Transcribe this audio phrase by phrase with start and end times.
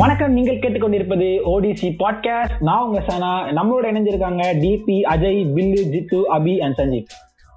[0.00, 3.30] வணக்கம் நீங்கள் கேட்டுக்கொண்டிருப்பது ஓடிசி பாட்காஸ்ட் நான் உங்க சனா.
[3.50, 7.06] நம்மளோட இணைஞ்சிருக்காங்க டிபி அஜய் பில்லு ஜித்து அபி அண்ட் சஞ்சீவ்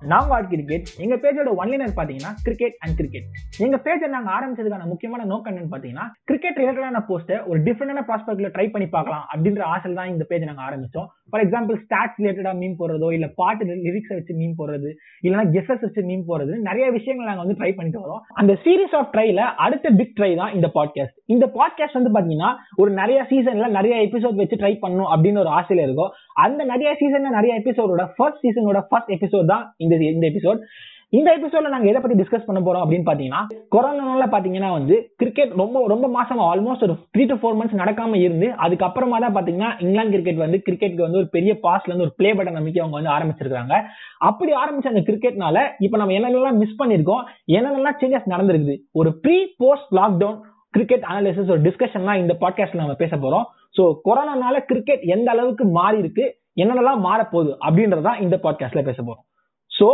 [0.02, 3.28] நாங்க ஆட் கிரிக்கெட் எங்க பேஜோட ஒன்லைனர் பாத்தீங்கன்னா கிரிக்கெட் அண்ட் கிரிக்கெட்
[3.58, 8.72] எங்க பேஜை நாங்க ஆரம்பிச்சதுக்கான முக்கியமான நோக்கம் என்னன்னு பாத்தீங்கன்னா கிரிக்கெட் ரிலேட்டடான போஸ்ட்டை ஒரு டிஃப்ரெண்டான ப்ராஸ்பெக்ட்ல ட்ரை
[8.72, 11.10] பண்ணி பார்க்கலாம் அப்படின்ற ஆசை தான் இந்த பேஜை நாங்க ஆரம்பிச்சோம்.
[11.30, 14.90] ஃபார் எக்ஸாம்பிள் ஸ்டாட்ஸ் ரிலேட்டடா மீன் போடுறதோ இல்ல பாட்டு லிரிக்ஸ் வச்சு மீன் போடுறது
[15.24, 18.22] இல்லைன்னா கெஸஸ் வச்சு மீன் போடுறது நிறைய விஷயங்கள் நாங்க வந்து ட்ரை பண்ணிட்டு வரோம்.
[18.34, 22.92] அந்த சீரீஸ் ஆஃப் ட்ரைல அடுத்த பிக் ட்ரை தான் இந்த பாட்காஸ்ட் இந்த பாட்காஸ்ட் வந்து பாத்தீங்கன்னா ஒரு
[22.92, 26.12] நிறைய சீசன்ல நிறைய எபிசோட் வச்சு ட்ரை பண்ணும் அப்படின்னு ஒரு ஆசையில இருக்கும்.
[26.34, 30.62] அந்த நிறைய சீசன்ல நிறைய எபிசோடோட ஃபர்ஸ்ட் சீசனோட ஃபர்ஸ்ட் எபிசோட் தான் இந்த இந்த எபிசோட்
[31.10, 33.42] இந்த எபிசோட்ல நாங்க எதை பத்தி டிஸ்கஸ் பண்ண போறோம் அப்படின்னு பாத்தீங்கன்னா
[33.76, 38.48] கொரோனால பாத்தீங்கன்னா வந்து கிரிக்கெட் ரொம்ப ரொம்ப மாசமா ஆல்மோஸ்ட் ஒரு த்ரீ டு ஃபோர் மந்த்ஸ் நடக்காம இருந்து
[38.48, 42.58] அதுக்கப்புறமா தான் பாத்தீங்கன்னா இங்கிலாந்து கிரிக்கெட் வந்து கிரிக்கெட்க்கு வந்து ஒரு பெரிய பாஸ்ல இருந்து ஒரு பிளே பட்டன்
[42.58, 43.82] நம்பிக்கை அவங்க வந்து ஆரம்பிச்சிருக்காங்க.
[44.18, 49.92] அப்படி ஆரம்பிச்ச அந்த கிரிக்கெட்னால இப்ப நம்ம என்னென்னலாம் மிஸ் பண்ணிருக்கோம் என்னென்னலாம் சேஞ்சஸ் நடந்திருக்குது ஒரு pre post
[49.92, 50.38] lockdown
[50.70, 53.46] cricket analysis ஒரு டிஸ்கஷன்லாம் இந்த பாட்காஸ்ட்ல நம்ம பேச போறோம்.
[53.78, 59.24] ஸோ கொரோனானால கிரிக்கெட் எந்த அளவுக்கு மாறி இருக்கு என்னென்னலாம் மாற போகுது அப்படின்றதான் இந்த பாட்காஸ்ட்ல பேச போறோம்.
[59.72, 59.88] சோ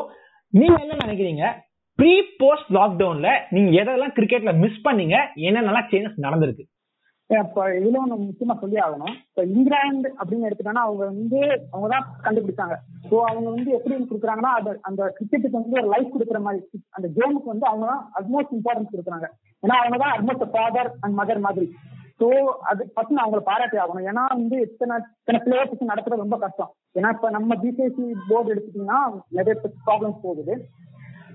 [0.54, 1.44] நீங்க என்ன நினைக்கிறீங்க?
[2.00, 5.16] ப்ரீ போஸ்ட் லாக்டவுன்ல நீங்க எதெல்லாம் கிரிக்கெட்ல மிஸ் பண்ணீங்க?
[5.48, 6.64] என்னென்னலாம் சேஞ்சஸ் நடந்திருக்கு?
[7.30, 9.16] இப்ப இதுல ஒண்ணு முக்கியமா சொல்லி ஆகணும்.
[9.30, 11.40] இப்ப இங்கிலாந்து அப்படின்னு எடுத்துட்டோம்னா அவங்க வந்து
[11.72, 12.76] அவங்க தான் கண்டுபிடிச்சாங்க.
[13.10, 16.62] ஸோ அவங்க வந்து எப்படி கொடுக்குறாங்கன்னா அது அந்த கிரிக்கெட்டுக்கு வந்து ஒரு லைஃப் கொடுக்குற மாதிரி
[16.98, 19.30] அந்த கேமுக்கு வந்து அவங்க தான் அட்மோஸ்ட் இம்பார்ட்டன்ஸ் கொடுக்குறாங்க.
[19.64, 21.68] ஏன்னா அவங்க தான் அட்மோஸ்ட் ஃபாதர் அண்ட் மதர் மாதிரி.
[22.20, 22.28] ஸோ
[22.72, 24.08] அது ஃபர்ஸ்ட் நான் அவங்களை பாராட்டி ஆகணும்.
[24.10, 26.72] ஏன்னா வந்து இத்தனை இத்தனை பிளேயர்ஸ் நடத்துறது ரொம்ப கஷ்டம்.
[26.98, 29.00] ஏன்னா இப்ப நம்ம பிசிஎஸ்சி போர்டு எடுத்துட்டீங்கன்னா
[29.38, 29.56] நிறைய
[29.88, 30.56] ப்ராப்ளம்ஸ் போகுது.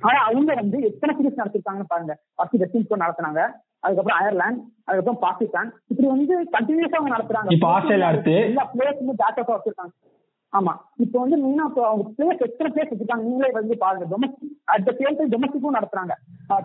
[0.06, 2.14] ஆனா அவங்க வந்து எத்தனை சீரீஸ் நடத்திருக்காங்கன்னு பாருங்க.
[2.36, 3.42] ஃபர்ஸ்ட் வெஸ்ட் இண்டீஸ் நடத்துனாங்க.
[3.86, 7.56] அதுக்கப்புறம் அயர்லாந்து அதுக்கப்புறம் பாகிஸ்தான் இப்படி வந்து கண்டினியூஸா அவங்க நடத்துறாங்க.
[7.56, 9.94] இப்ப ஆஸ்திரேலியா அடுத்து எல்லா பிளேயர்ஸுமே பேக்கப் வச்சிருக்காங்க
[10.52, 10.72] ஆமா.
[11.04, 14.04] இப்போ வந்து மெயினா இப்போ அவங்க பிளேயர்ஸ் எத்தனை பிளேயர்ஸ் வச்சிருக்காங்க நீங்களே வந்து பாருங்க.
[14.12, 16.14] Domestic at the same time டொமஸ்டிக்கும் நடத்துறாங்க.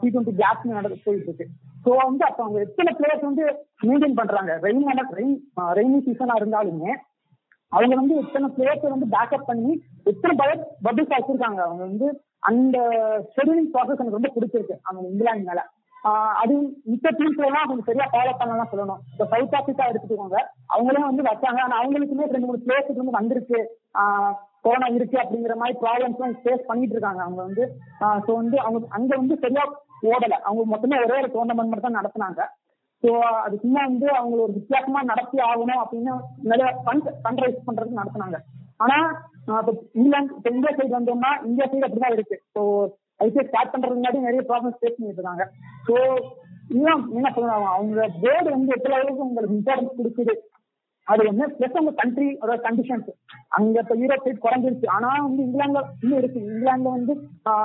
[0.01, 1.47] டி டுவெண்ட்டி கேப்ஸ் நடந்து போயிட்டு இருக்கு.
[1.85, 3.45] ஸோ வந்து அப்போ அவங்க எத்தனை பிளேயர்ஸ் வந்து
[3.87, 4.53] மெயின்டைன் பண்றாங்க?
[4.65, 4.85] ரெயின்
[5.19, 5.35] ரெயின்
[5.79, 6.91] ரெய்னி சீசனா இருந்தாலுமே
[7.71, 9.71] அவங்க வந்து எத்தனை பிளேயர்ஸ் வந்து பேக்கப் பண்ணி
[10.11, 11.59] எத்தனை பவர் பபிள்ஸ் வச்சிருக்காங்க?
[11.67, 12.07] அவங்க வந்து
[12.49, 12.77] அந்த
[13.35, 14.75] ஷெடியூலிங் ப்ராசஸ் எனக்கு ரொம்ப பிடிச்சிருக்கு.
[14.87, 15.61] அவங்க இங்கிலாந்து மேல.
[16.41, 16.53] அது
[16.91, 19.01] மித்த டீம்ஸ்ல எல்லாம் அவங்க சரியா ஃபாலோ பண்ணலாம் சொல்லணும்.
[19.11, 20.39] இப்போ சவுத் ஆப்பிரிக்கா எடுத்துக்கோங்க.
[20.73, 21.59] அவங்களும் வந்து வச்சாங்க.
[21.65, 23.59] ஆனா அவங்களுக்குமே ரெண்டு மூணு பிளேயர்ஸ் வந்து வந்திருக்கு.
[24.65, 27.21] கொரோனா இருக்கு அப்படிங்கிற மாதிரி ப்ராப்ளம்ஸ் எல்லாம் ஃபேஸ் பண்ணிட்டு இருக்காங்க.
[27.25, 27.63] அவங்க வந்து
[28.25, 29.63] ஸோ வந்து அவங்க அங்க வந்து சரியா
[30.11, 30.35] ஓடல.
[30.47, 32.41] அவங்க மொத்தமே ஒரே ஒரு டோர்னமெண்ட் மட்டும் தான் நடத்தினாங்க.
[33.03, 33.11] ஸோ
[33.45, 36.13] அது சும்மா வந்து அவங்க ஒரு வித்தியாசமா நடத்தி ஆகணும் அப்படின்னு
[36.51, 38.37] நிறைய ஃபண்ட் ஃபண்ட் ரைஸ் பண்றதுக்கு நடத்தினாங்க.
[38.83, 38.97] ஆனா
[39.61, 42.37] இப்போ இங்கிலாந்து இப்போ இந்தியா சைடு வந்தோம்னா இந்தியா சைடு அப்படிதான் இருக்கு.
[42.55, 42.61] ஸோ
[43.19, 45.45] ஐபிஎல் ஸ்டார்ட் பண்றதுக்கு முன்னாடி நிறைய ப்ராப்ளம் ஃபேஸ் பண்ணிட்டு இருக்காங்க.
[45.87, 45.93] ஸோ
[46.69, 50.33] இன்னும் என்ன சொல்றாங்க அவங்க போர்டு வந்து எத்தனை அளவுக்கு உங்களுக்கு இம்பார்ட்டன்ஸ் கொடுக்குது?
[51.07, 53.09] அது வந்து பிளஸ் உங்க கண்ட்ரி அதாவது கண்டிஷன்ஸ்
[53.57, 54.87] அங்க இப்ப யூரோப் சைட் குறைஞ்சிருச்சு.
[54.95, 56.39] ஆனா வந்து இங்கிலாந்துல இன்னும் இருக்கு.
[56.49, 57.13] இங்கிலாந்துல வந்து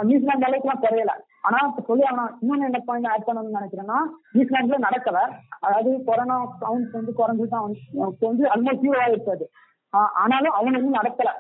[0.09, 1.13] நியூசிலாந்து அளவுக்கு எல்லாம் குறையல.
[1.47, 3.99] ஆனா இப்ப சொல்லி ஆனா இன்னொன்னு என்ன பாயிண்ட் ஆட் பண்ணணும்னு நினைக்கிறேன்னா
[4.35, 5.21] நியூசிலாந்துல நடக்கல.
[5.67, 7.65] அதாவது கொரோனா கவுண்ட்ஸ் வந்து குறைஞ்சுதான்
[8.31, 9.47] வந்து ஆல்மோஸ்ட் ஜீரோ ஆயிருக்காது
[10.23, 11.31] ஆனாலும் அவங்க இன்னும் நடக்கல.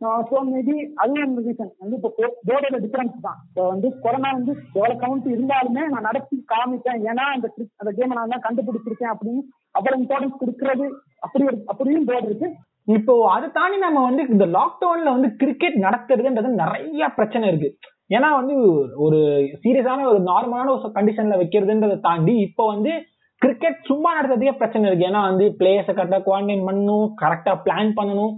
[0.00, 2.10] ஸோ மேபி அதுவும் ரீசன் வந்து இப்போ
[2.48, 3.38] போர்டோட டிஃபரன்ஸ் தான்.
[3.48, 7.00] இப்போ வந்து கொரோனா வந்து எவ்வளவு கவுண்ட் இருந்தாலுமே நான் நடத்தி காமிப்பேன்.
[7.10, 7.46] ஏன்னா அந்த
[7.80, 9.42] அந்த கேமை நான் தான் கண்டுபிடிச்சிருக்கேன் அப்படின்னு
[9.78, 10.86] அவ்வளவு இம்பார்ட்டன்ஸ் கொடுக்கறது
[11.26, 12.48] அப்படி அப்படியும் போர்டு இருக்கு.
[12.96, 17.70] இப்போ அதை தாண்டி நம்ம வந்து இந்த லாக்டவுன்ல வந்து கிரிக்கெட் நடத்துறதுன்றது நிறைய பிரச்சனை இருக்கு.
[18.16, 18.56] ஏன்னா வந்து
[19.04, 19.20] ஒரு
[19.62, 22.92] சீரியஸான ஒரு நார்மலான ஒரு கண்டிஷன்ல வைக்கிறதுன்றதை தாண்டி இப்போ வந்து
[23.42, 25.08] கிரிக்கெட் சும்மா நடத்துறதுக்கே பிரச்சனை இருக்கு.
[25.10, 28.34] ஏன்னா வந்து பிளேயர்ஸை கரெக்டா குவாரண்டைன் பண்ணணும் கரெக்டா பிளான் பண்ணணும்.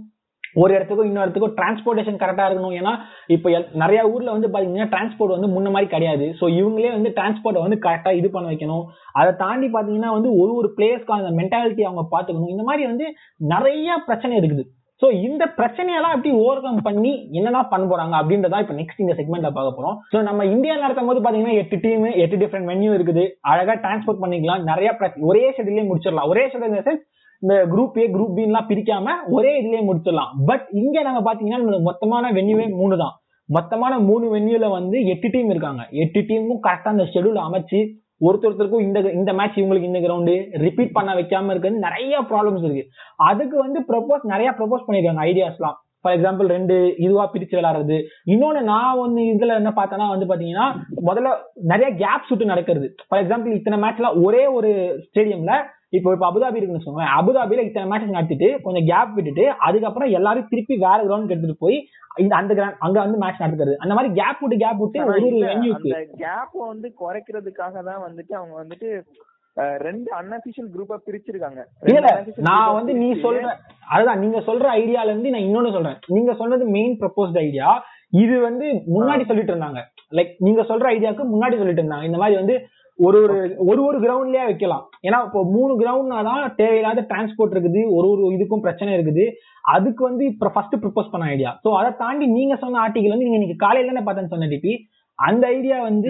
[0.61, 2.75] ஒரு இடத்துக்கும் இன்னொரு இடத்துக்கும் டிரான்ஸ்போர்டேஷன் கரெக்டாக இருக்கணும்.
[2.79, 2.93] ஏன்னா
[3.35, 3.49] இப்போ
[3.83, 6.27] நிறைய ஊரில் வந்து பார்த்தீங்கன்னா டிரான்ஸ்போர்ட் வந்து முன்ன மாதிரி கிடையாது.
[6.39, 8.83] ஸோ இவங்களே வந்து டிரான்ஸ்போர்ட்டை வந்து கரெக்டாக இது பண்ண வைக்கணும்.
[9.19, 12.53] அதை தாண்டி பார்த்தீங்கன்னா வந்து ஒரு ஒரு பிளேயர்ஸ்க்கான அந்த மென்டாலிட்டி அவங்க பார்த்துக்கணும்.
[12.55, 13.07] இந்த மாதிரி வந்து
[13.55, 14.65] நிறைய பிரச்சனை இருக்குது.
[15.01, 19.51] ஸோ இந்த பிரச்சனையெல்லாம் எப்படி ஓவர் கம் பண்ணி என்னென்ன பண்ண போறாங்க அப்படின்றதா இப்போ நெக்ஸ்ட் இந்த செக்மெண்ட்ல
[19.57, 19.95] பார்க்க போறோம்.
[20.13, 23.23] ஸோ நம்ம இந்தியா நடத்தும் போது பார்த்தீங்கன்னா எட்டு டீம் எட்டு டிஃப்ரெண்ட் வென்யூ இருக்குது.
[23.51, 24.65] அழகாக டிரான்ஸ்போர்ட் பண்ணிக்கலாம்.
[24.71, 24.89] நிறைய
[25.29, 26.29] ஒரே ஷெட்யூலே முடிச்சிடலாம்.
[26.33, 26.99] ஒரே ஷெட்யூல்
[27.43, 30.31] இந்த குரூப் ஏ குரூப் பி எல்லாம் பிரிக்காம ஒரே இதுலயே முடிச்சிடலாம்.
[30.45, 33.15] பட் இங்க நாங்க பாத்தீங்கன்னா மொத்தமான வென்யூவே மூணு தான்.
[33.49, 35.83] மொத்தமான மூணு வென்யூல வந்து எட்டு டீம் இருக்காங்க.
[36.03, 37.79] எட்டு டீமும் கரெக்டா அந்த ஷெடியூல் அமைச்சு
[38.27, 40.33] ஒருத்தருக்கும் இந்த இந்த மேட்ச் இவங்களுக்கு இந்த கிரவுண்டு
[40.65, 42.83] ரிப்பீட் பண்ண வைக்காம இருக்கிறது நிறைய ப்ராப்ளம்ஸ் இருக்கு.
[43.15, 47.97] அதுக்கு வந்து ப்ரொபோஸ் நிறைய ப்ரப்போஸ் பண்ணிருக்காங்க ஐடியாஸ்லாம் ஃபார் எக்ஸாம்பிள் ரெண்டு இதுவா பிரிச்சு விளையாடுறது.
[48.33, 50.67] இன்னொன்னு நான் வந்து இதுல என்ன பார்த்தேன்னா வந்து பாத்தீங்கன்னா
[51.09, 51.31] முதல்ல
[51.71, 52.87] நிறைய கேப் சுட்டு நடக்கிறது.
[53.07, 54.71] ஃபார் எக்ஸாம்பிள் இத்தனை மேட்ச்ல ஒரே ஒரு
[55.07, 55.55] ஸ்டேடியம்ல
[55.97, 60.75] இப்போ இப்ப அபுதாபி இருக்குன்னு சொல்லுவேன் அபுதாபில இத்தனை மேட்ச் நடத்திட்டு கொஞ்சம் கேப் விட்டுட்டு அதுக்கப்புறம் எல்லாரும் திருப்பி
[60.85, 61.77] வேற கிரவுண்ட் எடுத்துட்டு போய்
[62.23, 63.73] இந்த அந்த கிரவுண்ட் அங்க வந்து மேட்ச் நடத்துறது.
[63.83, 65.91] அந்த மாதிரி கேப் விட்டு கேப் விட்டு ஒரு ஒரு வென்யூக்கு
[66.23, 68.89] கேப் வந்து குறைக்கிறதுக்காக தான் வந்துட்டு அவங்க வந்துட்டு
[69.85, 71.61] ரெண்டு அன்அபிஷியல் குரூப்பா பிரிச்சிருக்காங்க.
[71.93, 72.09] இல்ல
[72.47, 73.47] நான் வந்து நீ சொல்ற
[73.93, 75.97] அதுதான் நீங்க சொல்ற ஐடியால இருந்து நான் இன்னொன்னு சொல்றேன்.
[76.15, 77.69] நீங்க சொன்னது மெயின் ப்ரப்போஸ்ட் ஐடியா
[78.23, 79.81] இது வந்து முன்னாடி சொல்லிட்டு இருந்தாங்க.
[80.17, 82.07] லைக் நீங்க சொல்ற ஐடியாக்கு முன்னாடி சொல்லிட்டு இருந்தாங்க.
[82.09, 82.55] இந்த மாதிரி வந்து
[83.07, 83.37] ஒரு ஒரு
[83.69, 84.83] ஒரு ஒரு கிரவுண்ட்லயே வைக்கலாம்.
[85.07, 89.25] ஏன்னா இப்போ மூணு கிரவுண்ட்னா தான் தேவையில்லாத டிரான்ஸ்போர்ட் இருக்குது ஒரு ஒரு இதுக்கும் பிரச்சனை இருக்குது.
[89.75, 93.39] அதுக்கு வந்து இப்ப ஃபர்ஸ்ட் ப்ரப்போஸ் பண்ண ஐடியா சோ அதை தாண்டி நீங்க சொன்ன ஆர்டிகல் வந்து நீங்க
[93.39, 94.73] இன்னைக்கு காலையில தானே பார்த்தேன்னு சொன்ன டிபி
[95.19, 96.09] அந்த ஐடியா வந்து.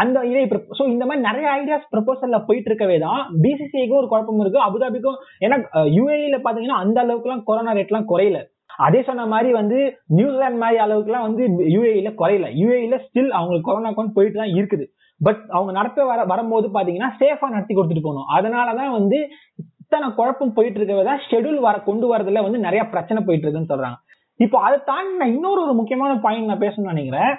[0.00, 0.42] அந்த இதே
[0.78, 4.60] சோ இந்த மாதிரி நிறைய ஐடியாஸ் ப்ரப்போசல்ல போயிட்டு இருக்கவே தான் பிசிசிஐக்கும் ஒரு குழப்பம் இருக்கு.
[4.66, 5.56] அபுதாபிக்கும் ஏன்னா
[5.98, 8.40] யூஏஇல பாத்தீங்கன்னா அந்த அளவுக்கு எல்லாம் கொரோனா ரேட் எல்லாம் குறையல.
[8.86, 9.78] அதே சொன்ன மாதிரி வந்து
[10.18, 11.42] நியூசிலாந்து மாதிரி அளவுக்கு எல்லாம் வந்து
[11.74, 12.46] யூஏஇல குறையல.
[12.60, 14.86] யூஏஇல ஸ்டில் அவங்களுக்கு கொரோனா கொண்டு போயிட்டு தான் இருக்குது.
[15.20, 18.28] பட் அவங்க நடத்த வர வரும்போது பாத்தீங்கன்னா சேஃபா நடத்தி கொடுத்துட்டு போகணும்.
[18.36, 19.18] அதனாலதான் வந்து
[19.62, 23.98] இத்தனை குழப்பம் போயிட்டு இருக்கவே ஷெடியூல் ஷெட்யூல் வர கொண்டு வரதுல வந்து நிறைய பிரச்சனை போயிட்டு இருக்குன்னு சொல்றாங்க.
[24.44, 27.32] இப்போ அதை தாண்டி நான் இன்னொரு ஒரு முக்கியமான பாயிண்ட் நான் பேசணும்னு நினைக்கிறேன்.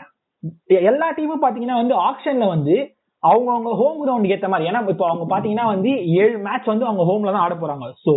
[0.91, 2.75] எல்லா டீமும் பாத்தீங்கன்னா வந்து ஆக்ஷன்ல வந்து
[3.23, 5.91] அவங்க அவங்க ஹோம் கிரவுண்டுக்கு ஏத்த மாதிரி ஏன்னா இப்போ அவங்க பாத்தீங்கன்னா வந்து
[6.23, 7.85] ஏழு மேட்ச் வந்து அவங்க ஹோம்ல தான் ஆட போறாங்க.
[8.05, 8.13] சோ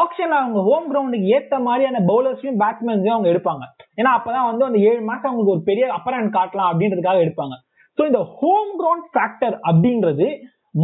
[0.00, 3.64] ஆக்ஷன்ல அவங்க ஹோம் கிரவுண்டுக்கு ஏத்த மாதிரியான பவுலர்ஸையும் பேட்ஸ்மேன்ஸையும் அவங்க எடுப்பாங்க.
[4.00, 7.56] ஏன்னா அப்பதான் வந்து அந்த ஏழு மேட்ச் அவங்களுக்கு ஒரு பெரிய அப்பர் ஹேண்ட் காட்டலாம் அப்படின்றதுக்காக எடுப்பாங்க.
[7.98, 10.28] ஸோ இந்த ஹோம் கிரவுண்ட் ஃபேக்டர் அப்படின்றது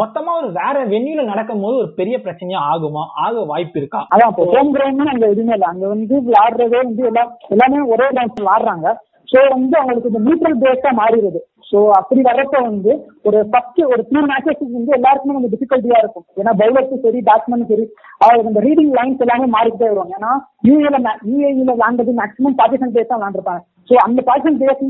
[0.00, 3.02] மொத்தமா ஒரு வேற வென்யூல நடக்கும் போது ஒரு பெரிய பிரச்சனையா ஆகுமா?
[3.24, 4.00] ஆக வாய்ப்பு இருக்கா?
[4.12, 5.68] அதான் இப்போ ஹோம் கிரவுண்ட் அங்க எதுவுமே இல்லை.
[5.72, 8.86] அங்க வந்து விளையாடுறதே வந்து எல்லாம் எல்லாமே ஒரே டான்ஸ் விளாடுறாங்க
[9.32, 11.40] ஸோ வந்து அவங்களுக்கு இந்த நியூட்ரல் பேஸா மாறிடுது.
[11.68, 12.92] ஸோ அப்படி வரப்ப வந்து
[13.28, 16.26] ஒரு ஃபர்ஸ்ட் ஒரு த்ரீ மேட்சஸ் வந்து எல்லாருக்குமே கொஞ்சம் டிஃபிகல்ட்டியா இருக்கும்.
[16.40, 17.84] ஏன்னா பவுலர்ஸும் சரி பேட்ஸ்மேனும் சரி
[18.22, 20.14] அவங்களுக்கு இந்த ரீடிங் லைன்ஸ் எல்லாமே மாறிக்கிட்டே வருவாங்க.
[20.18, 20.32] ஏன்னா
[20.68, 20.98] யூஏல
[21.30, 24.82] யூஏஇல விளாண்டது மேக்ஸிமம் பாகிஸ்தான் பேஸ் தான் விளாண்டுருப்பாங்க ஸோ அந்த பாகிஸ்தான் பேஸ்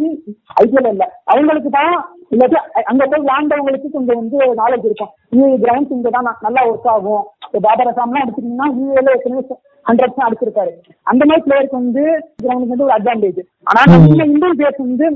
[0.62, 1.04] ஐபிஎல் இல்ல.
[1.32, 1.92] அவங்களுக்கு தான்
[2.34, 2.56] இல்லாட்டி
[2.90, 7.24] அங்க போய் விளாண்டவங்களுக்கு கொஞ்சம் வந்து நாலேஜ் இருக்கும் யூஏ கிரவுண்ட்ஸ் இங்க தான் நல்லா ஒர்க் ஆகும்.
[7.66, 9.42] பாபர் அசாம்லாம் எடுத்துக்கிட்டீங்கன்னா யூஏல ஏற்கனவே
[9.86, 10.72] ஹண்ட்ரட் அடிச்சிருக்காரு.
[11.10, 12.04] அந்த மாதிரி பிளேயருக்கு வந்து
[12.44, 13.40] கிரவுண்டுக்கு வந்து ஒரு அட்வான்டேஜ்
[13.70, 15.06] ஆனா நம்ம இந்தியன் பேஸ் வந்து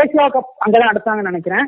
[0.00, 1.64] ஏசியா கப் அங்கதான் நடத்தாங்கன்னு நினைக்கிறேன்.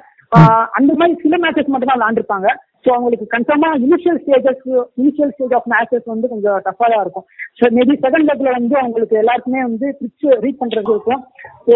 [0.78, 2.48] அந்த மாதிரி சில மேட்சஸ் மட்டும் தான் விளாண்டுருப்பாங்க
[2.86, 4.66] ஸோ அவங்களுக்கு கன்ஃபார்மா initial stages
[5.00, 7.26] initial stage of matches வந்து கொஞ்சம் டஃபா தான் இருக்கும்.
[7.58, 11.22] ஸோ மேபி செகண்ட் லெக்ல வந்து அவங்களுக்கு எல்லாருக்குமே வந்து பிச் ரீட் பண்றது இருக்கும்.
[11.66, 11.74] ஸோ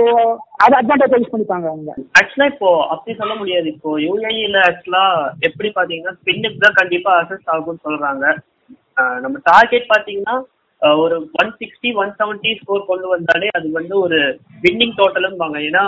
[0.65, 1.91] அதை அட்வான்டேஜ் யூஸ் பண்ணிப்பாங்க அவங்க.
[2.21, 3.67] ஆக்சுவலா இப்போ அப்படி சொல்ல முடியாது.
[3.75, 5.05] இப்போ யூஏஇல ஆக்சுவலா
[5.49, 8.25] எப்படி பாத்தீங்கன்னா ஸ்பின்னுக்கு தான் கண்டிப்பா அசஸ் ஆகும்னு சொல்றாங்க.
[9.25, 10.37] நம்ம டார்கெட் பாத்தீங்கன்னா
[11.01, 14.19] ஒரு one sixty one seventy score கொண்டு வந்தாலே அது வந்து ஒரு
[14.63, 15.83] வின்னிங் டோட்டலும்பாங்க ஏன்னா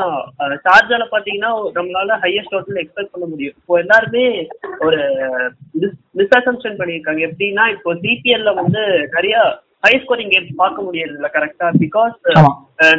[0.67, 3.56] சார்ஜால பாத்தீங்கன்னா நம்மளால ஹையஸ்ட் டோட்டல் எக்ஸ்பெக்ட் பண்ண முடியும்.
[3.61, 4.25] இப்போ எல்லாருமே
[4.87, 5.00] ஒரு
[5.83, 7.23] மிஸ் மிஸ்அசம்ஷன் பண்ணியிருக்காங்க.
[7.29, 8.83] எப்படின்னா இப்போ சிபிஎல்ல வந்து
[9.17, 9.37] நிறைய
[9.84, 12.17] ஹை ஸ்கோரிங் கேம்ஸ் பார்க்க முடியறது இல்ல கரெக்டா பிகாஸ்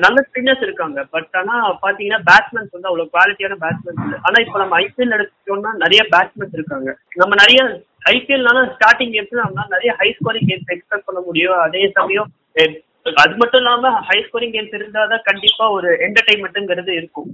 [0.04, 1.00] நல்ல ஸ்பின்னர்ஸ் இருக்காங்க.
[1.14, 4.20] பட் ஆனா பாத்தீங்கன்னா பேட்ஸ்மேன்ஸ் வந்து அவ்வளவு குவாலிட்டியான பேட்ஸ்மேன்ஸ் இல்லை.
[4.28, 6.90] ஆனா இப்போ நம்ம ஐபிஎல் எடுத்துட்டோம்னா நிறைய பேட்ஸ்மேன்ஸ் இருக்காங்க.
[7.22, 7.62] நம்ம நிறைய
[8.14, 11.60] ஐபிஎல்னால ஸ்டார்டிங் கேம்ஸ் நம்மளால நிறைய ஹை ஸ்கோரிங் கேம்ஸ் எக்ஸ்பெக்ட் பண்ண முடியும்.
[11.68, 12.30] அதே சமயம்
[13.24, 17.32] அது மட்டும் இல்லாம ஹை ஸ்கோரிங் கேம்ஸ் இருந்தாதான் கண்டிப்பா ஒரு என்டர்டைன்மெண்ட்ங்கிறது இருக்கும்.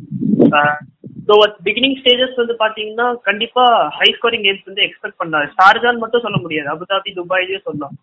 [1.30, 1.36] ஸோ
[1.66, 3.64] பிகினிங் ஸ்டேஜஸ் வந்து பாத்தீங்கன்னா கண்டிப்பா
[4.00, 6.68] ஹை ஸ்கோரிங் கேம்ஸ் வந்து எக்ஸ்பெக்ட் பண்ணாது ஷார்ஜான் மட்டும் சொல்ல முடியாது.
[6.74, 7.96] அபுதாபி துபாயிலேயே சொல்லலாம்.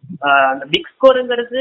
[0.52, 1.60] அந்த பிக் ஸ்கோருங்கிறது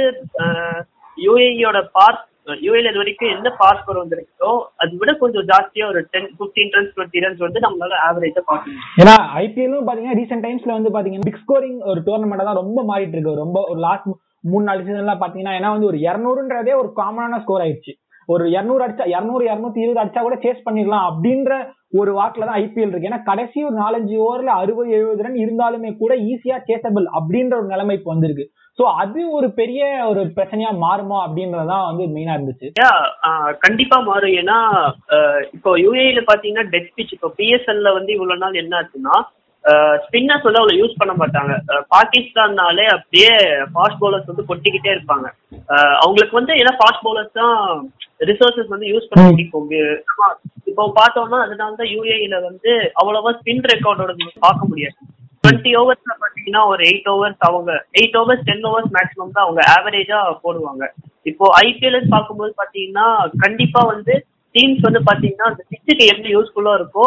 [1.26, 2.22] யூஏஇயோட பாஸ்
[2.66, 4.52] யூஏல இது வரைக்கும் எந்த பாஸ் ஸ்கோர் வந்திருக்கோ
[4.82, 9.16] அதை விட கொஞ்சம் ஜாஸ்தியா ஒரு ten fifteen runs twenty runs வந்து நம்மளால ஆவரேஜா பார்க்க ஏன்னா
[9.44, 13.42] ஐபிஎல்லும் பாத்தீங்கன்னா ரீசெண்ட் டைம்ஸ்ல வந்து பாத்தீங்கன்னா பிக் ஸ்கோரிங் ஒரு டோர்னமெண்ட் தான் ரொம்ப மாறிட்டு இருக்கு.
[13.44, 14.10] ரொம்ப ஒரு லாஸ்ட்
[14.52, 17.94] மூணு நாலு சீசன்லாம் பாத்தீங்கன்னா ஏன்னா வந்து ஒரு இருநூறுன்றதே ஒரு காமனான ஸ்கோர் ஆயிடுச்சு.
[18.34, 21.54] ஒரு இருநூறு அடிச்சா இருநூறு இருநூத்தி இருபது அடிச்சா கூட சேஸ் பண்ணிடலாம் அப்படின்ற
[22.00, 23.10] ஒரு வாக்குல தான் ஐபிஎல் இருக்கு.
[23.10, 27.98] ஏன்னா கடைசி ஒரு நாலஞ்சு ஓவர்ல அறுபது எழுபது ரன் இருந்தாலுமே கூட ஈஸியா சேசபிள் அப்படின்ற ஒரு நிலைமை
[28.12, 28.46] வந்திருக்கு.
[28.80, 29.82] சோ அது ஒரு பெரிய
[30.12, 32.68] ஒரு பிரச்சனையா மாறுமா அப்படின்றதான் வந்து மெயினா இருந்துச்சு.
[33.66, 34.36] கண்டிப்பா மாறும்.
[34.42, 34.58] ஏன்னா
[35.18, 39.16] ஆஹ் இப்போ யூஏல பாத்தீங்கன்னா டெத் பிச் இப்போ பிஎஸ்எல்ல வந்து இவ்வளவு நாள் என்ன ஆச்சுன்னா
[40.04, 41.54] ஸ்பின்னர்ஸ் வந்து அவ்வளவு யூஸ் பண்ண மாட்டாங்க.
[41.94, 43.32] பாகிஸ்தான்னாலே அப்படியே
[43.74, 45.28] ஃபாஸ்ட் பவுலர்ஸ் வந்து கொட்டிக்கிட்டே இருப்பாங்க.
[46.04, 47.58] அவங்களுக்கு வந்து ஏன்னா ஃபாஸ்ட் பவுலர்ஸ் தான்
[48.30, 50.28] ரிசோர்சஸ் வந்து யூஸ் பண்ண முடியும் ஆமா,
[50.72, 54.14] இப்போ பார்த்தோம்னா அதனால தான் யூஏஇல வந்து அவ்வளவா ஸ்பின் ரெக்கார்டோட
[54.46, 54.98] பார்க்க முடியாது.
[55.44, 60.20] டுவெண்ட்டி ஓவர்ஸ்ல பாத்தீங்கன்னா ஒரு எயிட் ஓவர்ஸ் அவங்க eight overs ten overs maximum தான் அவங்க ஆவரேஜா
[60.46, 60.84] போடுவாங்க.
[61.32, 63.08] இப்போ ஐபிஎல் பார்க்கும்போது பாத்தீங்கன்னா
[63.44, 64.16] கண்டிப்பா வந்து
[64.56, 67.06] டீம்ஸ் வந்து பாத்தீங்கன்னா அந்த பிச்சுக்கு எப்படி யூஸ்ஃபுல்லா இருக்கோ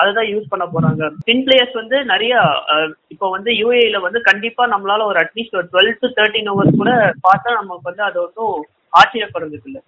[0.00, 1.02] அதுதான் யூஸ் பண்ண போறாங்க.
[1.22, 2.34] ஸ்பின் பிளேயர்ஸ் வந்து நிறைய
[3.14, 6.92] இப்போ வந்து யூஏல வந்து கண்டிப்பா நம்மளால ஒரு அட்லீஸ்ட் ஒரு டுவெல் டு தேர்ட்டின் ஓவர்ஸ் கூட
[7.28, 8.56] பார்த்தா நமக்கு வந்து அது ஒன்றும்
[8.92, 9.82] ஆச்சரியப்படுறதுக்கு இல்லை.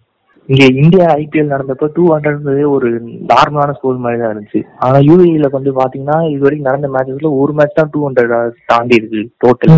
[0.48, 2.88] இங்க இந்தியா ஐபிஎல் நடந்தப்போ டூ ஹண்ட்ரட்ன்றதே ஒரு
[3.30, 4.60] நார்மலான ஸ்கோர் மாதிரி தான் இருந்துச்சு.
[4.84, 8.32] ஆனா யூஏஇல வந்து பாத்தீங்கன்னா இது வரைக்கும் நடந்த மேட்சஸ்ல ஒரு மேட்ச் தான் டூ ஹண்ட்ரட்
[8.72, 9.76] தாண்டி இருக்கு டோட்டல்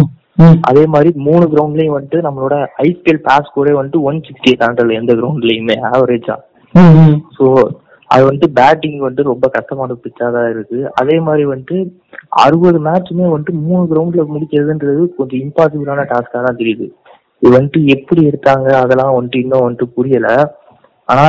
[0.69, 2.55] அதே மாதிரி மூணு கிரவுண்ட்லயும் வந்துட்டு நம்மளோட
[2.87, 6.37] ஐபிஎல் பாஸ் ஸ்கோரே வந்துட்டு ஒன் சிக்ஸ்டி தாண்டல எந்த கிரவுண்ட்லயுமே ஆவரேஜா
[7.37, 7.47] ஸோ
[8.11, 10.79] அது வந்துட்டு பேட்டிங் வந்துட்டு ரொம்ப கஷ்டமான பிச்சா தான் இருக்கு.
[11.01, 11.79] அதே மாதிரி வந்துட்டு
[12.45, 16.87] அறுபது மேட்சுமே வந்துட்டு மூணு கிரவுண்ட்ல முடிக்கிறதுன்றது கொஞ்சம் இம்பாசிபிளான டாஸ்கா தான் தெரியுது.
[17.43, 20.29] இது வந்துட்டு எப்படி எடுத்தாங்க அதெல்லாம் வந்துட்டு இன்னும் வந்துட்டு புரியல.
[21.09, 21.27] ஆனா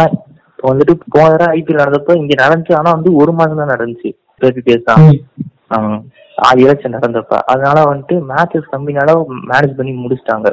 [0.49, 2.73] இப்போ வந்துட்டு போன தடவை ஐபிஎல் நடந்தப்போ இங்க நடந்துச்சு.
[2.79, 4.09] ஆனா வந்து ஒரு மாசம் தான் நடந்துச்சு.
[4.41, 5.05] தேர்ட்டி டேஸ் தான்.
[6.63, 7.35] எலெக்ஷன் நடந்தப்ப.
[7.53, 9.15] அதனால வந்துட்டு மேட்சஸ் கம்மினால
[9.51, 10.49] மேனேஜ் பண்ணி முடிச்சிட்டாங்க.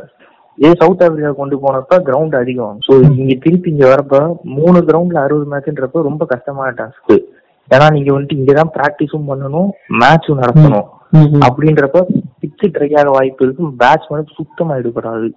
[0.59, 2.77] இதே சவுத் ஆப்பிரிக்கா கொண்டு போனப்ப கிரவுண்ட் அதிகம்.
[2.87, 4.17] ஸோ இங்க திருப்பி இங்க வரப்ப
[4.59, 7.13] மூணு கிரவுண்ட்ல அறுபது மேட்ச்ன்றப்ப ரொம்ப கஷ்டமான டாஸ்க்
[7.69, 9.71] ஏன்னா நீங்க வந்துட்டு இங்கதான் பிராக்டிஸும் பண்ணணும்
[10.03, 10.89] மேட்சும் நடத்தணும்.
[11.47, 12.01] அப்படின்றப்ப
[12.41, 13.71] பிச்சு ட்ரை ஆக வாய்ப்பு இருக்கு.
[14.13, 15.29] வந்து சுத்தமா ஈடுபடாது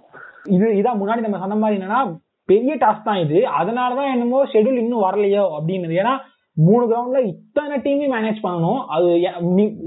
[0.56, 2.02] இது இதான் முன்னாடி நம்ம சொன்ன மாதிரி என்னன்னா
[2.48, 3.38] பெரிய டாஸ்க் தான் இது.
[3.60, 6.14] அதனாலதான் என்னமோ ஷெட்யூல் இன்னும் வரலையோ அப்படின்னு ஏன்னா
[6.56, 8.80] மூணு கிரவுண்ட்ல இத்தனை டீமையும் மேனேஜ் பண்ணணும்.
[8.94, 9.06] அது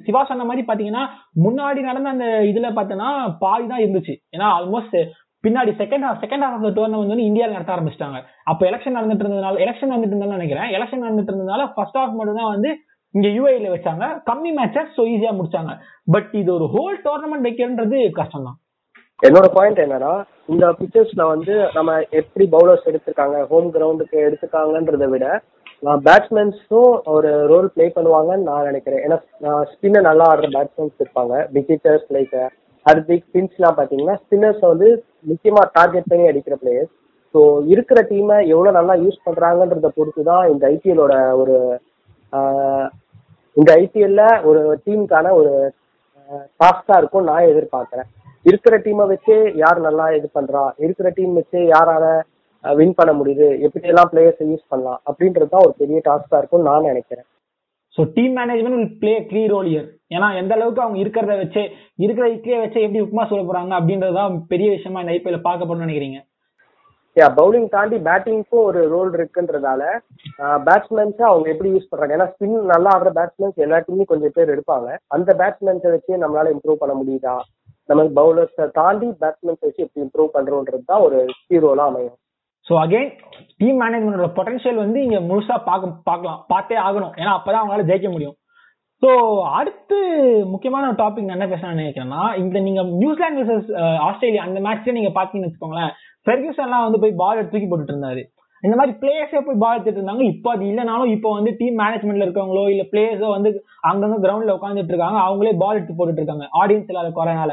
[0.06, 1.04] சிவா சொன்ன மாதிரி பாத்தீங்கன்னா
[1.46, 3.10] முன்னாடி நடந்த அந்த இதுல பார்த்தோன்னா
[3.44, 4.16] பாதி தான் இருந்துச்சு.
[4.36, 4.98] ஏன்னா ஆல்மோஸ்ட்
[5.46, 8.20] பின்னாடி second half second half of tournament வந்து இந்தியாவில் நடத்த ஆரம்பிச்சிட்டாங்க.
[8.52, 12.54] அப்போ எலெக்ஷன் நடந்துட்டு இருந்ததுனால எலெக்ஷன் நடந்துட்டு இருந்தாலும் நினைக்கிறேன் எலெக்ஷன் நடந்துட்டு இருந்ததுனால ஃபர்ஸ்ட் ஹாஃப் மட்டும் தான்
[12.56, 12.72] வந்து
[13.14, 14.06] இங்க யூஏல வச்சாங்க.
[14.30, 15.74] கம்மி மேட்சஸ் ஸோ ஈஸியா முடிச்சாங்க.
[16.14, 18.60] பட் இது ஒரு ஹோல் டோர்னமெண்ட் வைக்கிறன்றது கஷ்டம் தான்
[19.20, 20.14] என்னோட பாயிண்ட் என்னன்னா
[20.54, 25.28] இந்த பிக்சர்ஸ்ல வந்து நம்ம எப்படி பவுலர்ஸ் எடுத்திருக்காங்க ஹோம் கிரவுண்டுக்கு எடுத்துக்காங்கன்றதை விட
[26.08, 29.02] பேட்ஸ்மேன்ஸும் ஒரு ரோல் ப்ளே பண்ணுவாங்கன்னு நான் நினைக்கிறேன்.
[29.06, 29.18] ஏன்னா
[29.72, 31.34] ஸ்பின்ன நல்லா ஆடுற பேட்ஸ்மேன்ஸ் இருப்பாங்க.
[31.56, 32.36] விக்கெட்டர்ஸ் லைக்
[32.86, 34.88] ஹர்திக் பின்ஸ்லாம் பார்த்தீங்கன்னா ஸ்பின்னர்ஸ் வந்து
[35.32, 36.94] முக்கியமாக டார்கெட் பண்ணி அடிக்கிற பிளேயர்ஸ்
[37.36, 37.42] ஸோ
[37.74, 41.56] இருக்கிற டீமை எவ்வளோ நல்லா யூஸ் பண்ணுறாங்கன்றத பொறுத்து தான் இந்த ஐபிஎலோட ஒரு
[43.58, 45.52] இந்த ஐபிஎல்ல ஒரு டீமுக்கான ஒரு
[46.62, 48.08] டாஸ்காக இருக்கும் நான் எதிர்பார்க்குறேன்.
[48.46, 52.06] இருக்கிற டீமை வச்சு யார் நல்லா இது பண்ணுறா இருக்கிற டீம் வச்சு யாரால
[52.64, 53.48] வின் பண்ண முடியுது?
[53.66, 55.00] எப்படியெல்லாம் பிளேயர்ஸை யூஸ் பண்ணலாம்?
[55.10, 57.28] அப்படின்றது தான் ஒரு பெரிய டாஸ்காக இருக்கும்னு நான் நினைக்கிறேன்.
[57.98, 61.62] So team management will play key role here ஏன்னா எந்த அளவுக்கு அவங்க இருக்கிறத வச்சு
[62.06, 66.20] இருக்கிற இட்லியை வச்சு எப்படி உப்புமா சொல்ல போறாங்க அப்படின்றது தான் பெரிய விஷயமா இந்த ஐபிஎல் பார்க்கப்படணும்னு நினைக்கிறீங்க?
[67.18, 69.82] யா பவுலிங் தாண்டி பேட்டிங்க்கும் ஒரு ரோல் இருக்குன்றதால
[70.68, 72.16] பேட்ஸ்மேன்ஸை அவங்க எப்படி யூஸ் பண்றாங்க?
[72.18, 74.90] ஏன்னா ஸ்பின் நல்லா ஆடுற பேட்ஸ்மேன்ஸ் எல்லா டீம்லையும் கொஞ்சம் பேர் எடுப்பாங்க.
[75.16, 77.36] அந்த பேட்ஸ்மேன்ஸை வச்சு நம்மளால இம்ப்ரூவ் பண்ண முடியுதா?
[77.90, 82.18] நம்ம பவுலர்ஸை தாண்டி பேட்ஸ்மேன்ஸை வச்சு எப்படி இம்ப்ரூவ் பண்றோன்றது தான் ஒரு ஹீரோலாம் அமையும்.
[82.68, 83.10] ஸோ அகைன்
[83.62, 86.40] டீம் மேனேஜ்மெண்டோட பொட்டன்ஷியல் வந்து இங்க முழுசா பார்க்க பார்க்கலாம்.
[86.52, 87.14] பார்த்தே ஆகணும்.
[87.22, 88.36] ஏன்னா அப்பதான் அவங்களால ஜெயிக்க முடியும்.
[89.04, 89.10] ஸோ
[89.58, 89.98] அடுத்து
[90.54, 93.70] முக்கியமான ஒரு டாபிக் நான் என்ன பேசணும்னு நினைக்கிறேன்னா இந்த நீங்க நியூசிலாந்து வர்சஸ்
[94.08, 95.92] ஆஸ்திரேலியா அந்த மேட்ச்ல நீங்க பாத்தீங்கன்னு வச்சுக்கோங்களேன்
[96.28, 98.24] பெர்கியூசன்லாம் வந்து போய் பால் தூக்கி போட்டுட்டு இருந்தாரு
[98.64, 100.24] இந்த மாதிரி பிளேயர்ஸே போய் பால் எடுத்துட்டு இருந்தாங்க.
[100.34, 103.50] இப்போ அது இல்லைனாலும் இப்போ வந்து டீம் மேனேஜ்மெண்ட்ல இருக்கவங்களோ இல்ல பிளேயர்ஸோ வந்து
[103.90, 107.52] அங்கங்க கிரவுண்ட்ல உட்காந்துட்டு இருக்காங்க அவங்களே பால் எடுத்து போட்டுட்டு இருக்காங்க ஆடியன்ஸ் இல்லாத குறைனால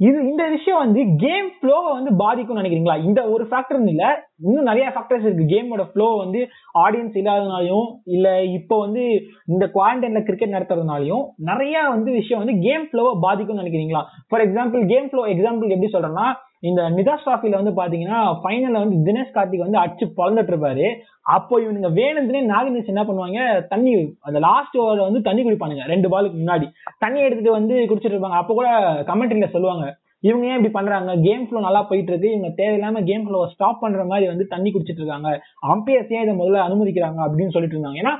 [0.00, 3.04] இது இந்த விஷயம் வந்து கேம் ஃப்ளோவை வந்து பாதிக்கும்னு நினைக்கிறீங்களா?
[3.04, 4.04] இந்த ஒரு ஃபேக்டர் இல்ல.
[4.46, 5.44] இன்னும் நிறைய ஃபேக்டர்ஸ் இருக்கு.
[5.54, 6.40] கேமோட ஃப்ளோ வந்து
[6.84, 8.26] ஆடியன்ஸ் இல்லாதனாலையும் இல்ல
[8.58, 9.04] இப்போ வந்து
[9.46, 14.02] இந்த குவாரண்டைன்ல கிரிக்கெட் நடத்துறதுனாலையும் நிறைய வந்து விஷயம் வந்து கேம் ஃப்ளோவை பாதிக்கும்னு நினைக்கிறீங்களா?
[14.28, 16.28] For example game flow example எப்படி சொல்றேன்னா
[16.62, 20.86] இந்த நிதாஸ் டிராஃபில வந்து பாத்தீங்கன்னா ஃபைனல்ல வந்து தினேஷ் கார்த்திக் வந்து அடிச்சு பறந்துட்டு இருப்பாரு
[21.26, 26.40] அப்போ இவனுங்க வேணும்னே நாகநேஷ் என்ன பண்ணுவாங்க தண்ணி அந்த லாஸ்ட் ஓவர்ல வந்து தண்ணி குடிப்பானுங்க ரெண்டு பாலுக்கு
[26.42, 26.66] முன்னாடி.
[26.98, 28.68] தண்ணி எடுத்துட்டு வந்து குடிச்சிட்டு இருப்பாங்க அப்போ கூட
[29.10, 29.86] கமெண்ட்ரியில சொல்லுவாங்க
[30.22, 31.10] இவங்க ஏன் இப்படி பண்றாங்க?
[31.26, 35.02] கேம் ஃப்ளோ நல்லா போயிட்டு இருக்கு இவங்க தேவையில்லாம கேம் ஃப்ளோ ஸ்டாப் பண்ற மாதிரி வந்து தண்ணி குடிச்சிட்டு
[35.02, 35.28] இருக்காங்க
[35.74, 37.20] அம்பையர்ஸ் ஏன் இதை முதல்ல அனுமதிக்கிறாங்க?
[37.26, 38.00] அப்படின்னு சொல்லிட்டு இருந்தாங்க.
[38.02, 38.14] ஏன்னா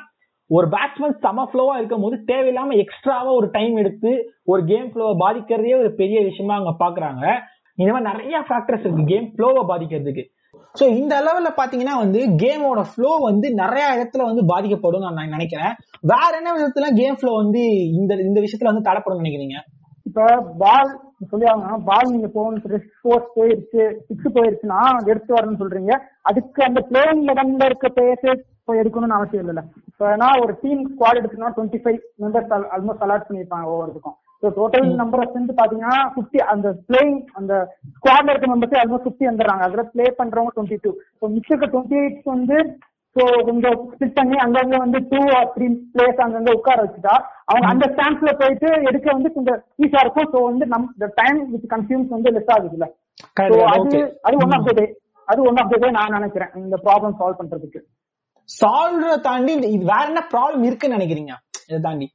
[0.50, 4.10] ஒரு பேட்ஸ்மேன் சம ஃப்ளோவா இருக்கும் போது தேவையில்லாம எக்ஸ்ட்ராவா ஒரு டைம் எடுத்து
[4.44, 7.24] ஒரு கேம் ஃப்ளோவை பாதிக்கிறதே ஒரு பெரிய விஷயமா அவங்க பாக்குறாங்க.
[7.78, 9.04] இந்த மாதிரி நிறைய ஃபேக்டர்ஸ் இருக்கு.
[9.12, 10.24] கேம் ஃப்ளோவை பாதிக்கிறதுக்கு.
[10.78, 15.74] ஸோ இந்த லெவல்ல பாத்தீங்கன்னா வந்து கேமோட ஃப்ளோ வந்து நிறைய இடத்துல வந்து பாதிக்கப்படும் நான் நினைக்கிறேன்.
[16.12, 17.62] வேற என்ன விதத்துல கேம் ஃப்ளோ வந்து
[17.98, 19.56] இந்த இந்த விஷயத்துல வந்து தடைப்படும் நினைக்கிறீங்க?
[20.08, 20.26] இப்ப
[20.62, 20.90] பால்
[21.30, 21.46] சொல்லி
[21.88, 25.94] பால் நீங்க போகணும் ஃபோர்ஸ் போயிருச்சு சிக்ஸ் போயிருச்சுன்னா எடுத்து வரணும்னு சொல்றீங்க.
[26.30, 29.64] அதுக்கு அந்த பிளேயிங் லெவன்ல இருக்க பிளேயர்ஸ் போய் எடுக்கணும்னு அவசியம் இல்லைல்ல.
[29.90, 34.18] இப்ப ஏன்னா ஒரு team squad எடுத்துனா twenty five members almost allot பண்ணிருப்பாங்க ஒவ்வொருத்துக்கும்.
[34.42, 37.52] ஸோ டோட்டல் நம்பர் வந்து பாத்தீங்கன்னா ஃபிஃப்டி அந்த பிளேயிங் அந்த
[37.96, 39.64] ஸ்குவாட்ல இருக்க மெம்பர்ஸ் ஆல்மோஸ்ட் ஃபிஃப்டி வந்துடுறாங்க.
[39.68, 42.58] அதுல ப்ளே பண்றவங்க டுவெண்ட்டி டூ ஸோ மிச்சக்க டுவெண்ட்டி எயிட் வந்து
[43.16, 47.14] ஸோ கொஞ்சம் ஸ்பிட் பண்ணி அங்கங்க வந்து டூ ஆர் த்ரீ பிளேஸ் அங்கங்க உட்கார வச்சுட்டா
[47.50, 50.30] அவங்க அந்த ஸ்டாண்ட்ஸ்ல போயிட்டு எடுக்க வந்து கொஞ்சம் ஈஸியா இருக்கும்.
[50.34, 50.86] ஸோ வந்து நம்
[51.20, 52.88] டைம் வித் கன்சியூம்ஸ் வந்து லெஸ் ஆகுதுல்ல.
[53.20, 54.00] ஸோ correct, அது.
[54.26, 54.84] அது ஒன் ஆஃப் த டே
[55.28, 57.80] அது ஒன் ஆஃப் த டே நான் நினைக்கிறேன் இந்த ப்ராப்ளம் சால்வ் பண்றதுக்கு.
[58.48, 59.54] சால்வ் தாண்டி
[59.90, 61.32] வேற என்ன ப்ராப்ளம் இருக்குன்னு நினைக்கிறீங்க?
[61.68, 62.06] இதை தாண்டி.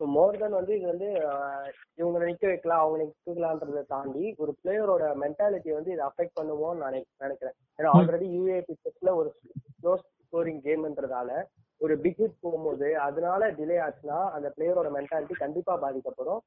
[0.00, 4.52] ஸோ மோர் தென் வந்து இது வந்து ஆஹ், இவங்களை நிக்க வைக்கலாம் அவங்க நிக்க வைக்கலான்றதை தாண்டி ஒரு
[4.60, 7.56] பிளேயரோட மென்டாலிட்டி வந்து இது அஃபெக்ட் பண்ணுமோன்னு நான் நினை- நினைக்கிறேன்.
[7.78, 9.30] ஏன்னா ஆல்ரெடி யூஏ பிச்சர்ஸ்ல ஒரு
[9.76, 11.30] ஸ்லோ ஸ்கோரிங் கேம்ன்றதால
[11.80, 16.40] ஒரு பிக் ஹிட் போகும்போது அதனால டிலே ஆச்சுன்னா அந்த பிளேயரோட மென்டாலிட்டி கண்டிப்பா பாதிக்கப்படும்.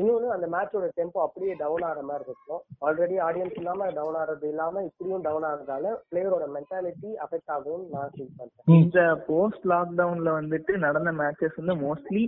[0.00, 2.60] இன்னொன்னு அந்த மேட்சோட டெம்போ அப்படியே டவுன் ஆகிற மாதிரி இருக்கும்.
[2.86, 8.34] ஆல்ரெடி ஆடியன்ஸ் இல்லாம டவுன் ஆகிறது இல்லாம இப்படியும் டவுன் ஆகிறதால பிளேயரோட மென்டாலிட்டி அஃபெக்ட் ஆகும்னு நான் ஃபீல்
[8.38, 8.66] பண்றேன்.
[8.78, 12.24] இந்த போஸ்ட் லாக்டவுன்ல வந்துட்டு நடந்த மேட்சஸ் வந்து மோஸ்ட்லி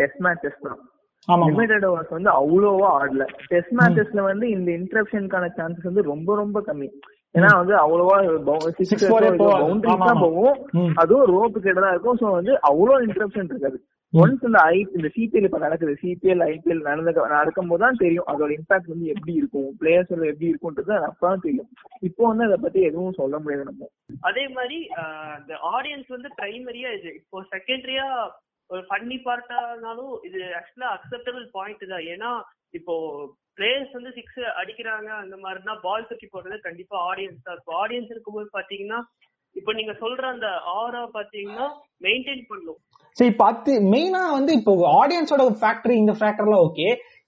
[0.00, 0.80] டெஸ்ட் மேட்சஸ் தான்.
[1.48, 3.24] லிமிடெட் ஓவர்ஸ் வந்து அவ்வளோவா ஆடல.
[3.52, 6.90] டெஸ்ட் மேட்சஸ்ல வந்து இந்த இன்டரப்ஷனுக்கான சான்சஸ் வந்து ரொம்ப ரொம்ப கம்மி.
[7.36, 8.16] ஏன்னா வந்து அவ்வளவா.
[10.24, 10.56] போகும்.
[11.02, 12.18] அதுவும் ரோப்பு கிட்ட தான் இருக்கும்.
[12.22, 13.78] சோ வந்து அவ்வளோ இன்டரப்ஷன் இருக்காது.
[14.12, 15.92] ஒன்ஸ் இந்த ஐ இந்த சிபிஎல் இப்ப நடக்குது.
[16.02, 19.68] சிபிஎல் ஐபிஎல் நடந்த நடக்கும் போது தான் தெரியும் அதோட இம்பாக்ட் வந்து எப்படி இருக்கும்.
[19.80, 21.68] பிளேயர்ஸ் எப்படி இருக்கும்ன்றது அப்பதான் தெரியும்.
[22.08, 23.88] இப்போ வந்து அதை பத்தி எதுவும் சொல்ல முடியாது நம்ம.
[24.30, 24.78] அதே மாதிரி
[25.40, 27.12] இந்த ஆடியன்ஸ் வந்து பிரைமரியா இது.
[27.20, 28.06] இப்போ செகண்டரியா
[28.70, 32.04] ஒரு ஃபன்னி பார்ட்டானாலும் இது ஆக்சுவலா அக்செப்டபிள் பாயிண்ட் தான்.
[32.14, 32.32] ஏன்னா
[32.78, 32.94] இப்போ
[33.60, 37.58] பிளேயர்ஸ் வந்து சிக்ஸ் அடிக்கிறாங்க அந்த மாதிரினா பால் தூக்கி போடுறது கண்டிப்பா ஆடியன்ஸ் தான்.
[37.60, 39.00] இப்போ ஆடியன்ஸ் இருக்கும்போது பாத்தீங்கன்னா
[39.56, 40.48] இப்போ நீங்க சொல்ற அந்த
[40.80, 41.66] ஆரா பாத்தீங்கன்னா
[42.06, 42.80] மெயின்டைன் பண்ணும்.
[43.16, 46.86] சரி பத்து மெயினா வந்து இப்போ ஆடியன்ஸோட ஃபேக்டரி இந்த ஃபேக்டர்லாம் ஓகே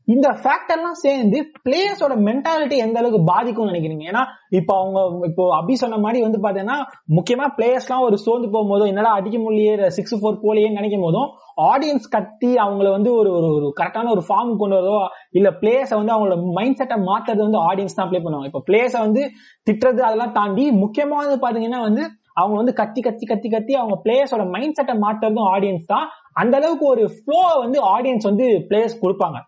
[0.08, 4.04] இந்த ஃபேக்டர்லாம் சேர்ந்து பிளேயர்ஸோட மென்டாலிட்டி எந்த அளவுக்கு பாதிக்கும்னு நினைக்கிறீங்க?
[4.10, 4.22] ஏன்னா
[4.58, 6.78] இப்போ அவங்க இப்போ அபி சொன்ன மாதிரி வந்து பாத்தீங்கன்னா
[7.18, 11.28] முக்கியமா பிளேயர்ஸ்லாம் ஒரு சோர்ந்து போகும்போதும் என்னடா அடிக்க முடியலையே சிக்ஸ் ஃபோர் போலையேன்னு நினைக்கும் போதும்
[11.70, 14.96] ஆடியன்ஸ் கத்தி அவங்கள வந்து ஒரு ஒரு ஒரு கரெக்டான ஒரு ஃபார்ம் கொண்டு வரதோ
[15.38, 18.50] இல்ல பிளேயர்ஸை வந்து அவங்களோட மைண்ட் செட்டை மாத்துறது வந்து ஆடியன்ஸ் தான் ப்ளே பண்ணுவாங்க.
[18.50, 19.22] இப்போ பிளேயர்ஸை வந்து
[19.66, 22.04] திட்டுறது அதெல்லாம் தாண்டி முக்கியமானது பாத்தீங்கன்னா வந்து
[22.40, 26.06] அவங்க வந்து கத்தி கத்தி கத்தி கத்தி அவங்க பிளேயர்ஸோட மைண்ட் செட்டை மாத்துறதும் ஆடியன்ஸ் தான்.
[26.42, 29.38] அந்த அளவுக்கு ஒரு ஃப்ளோ வந்து ஆடியன்ஸ் வந்து பிளேயர்ஸ் கொடுப்பாங்க.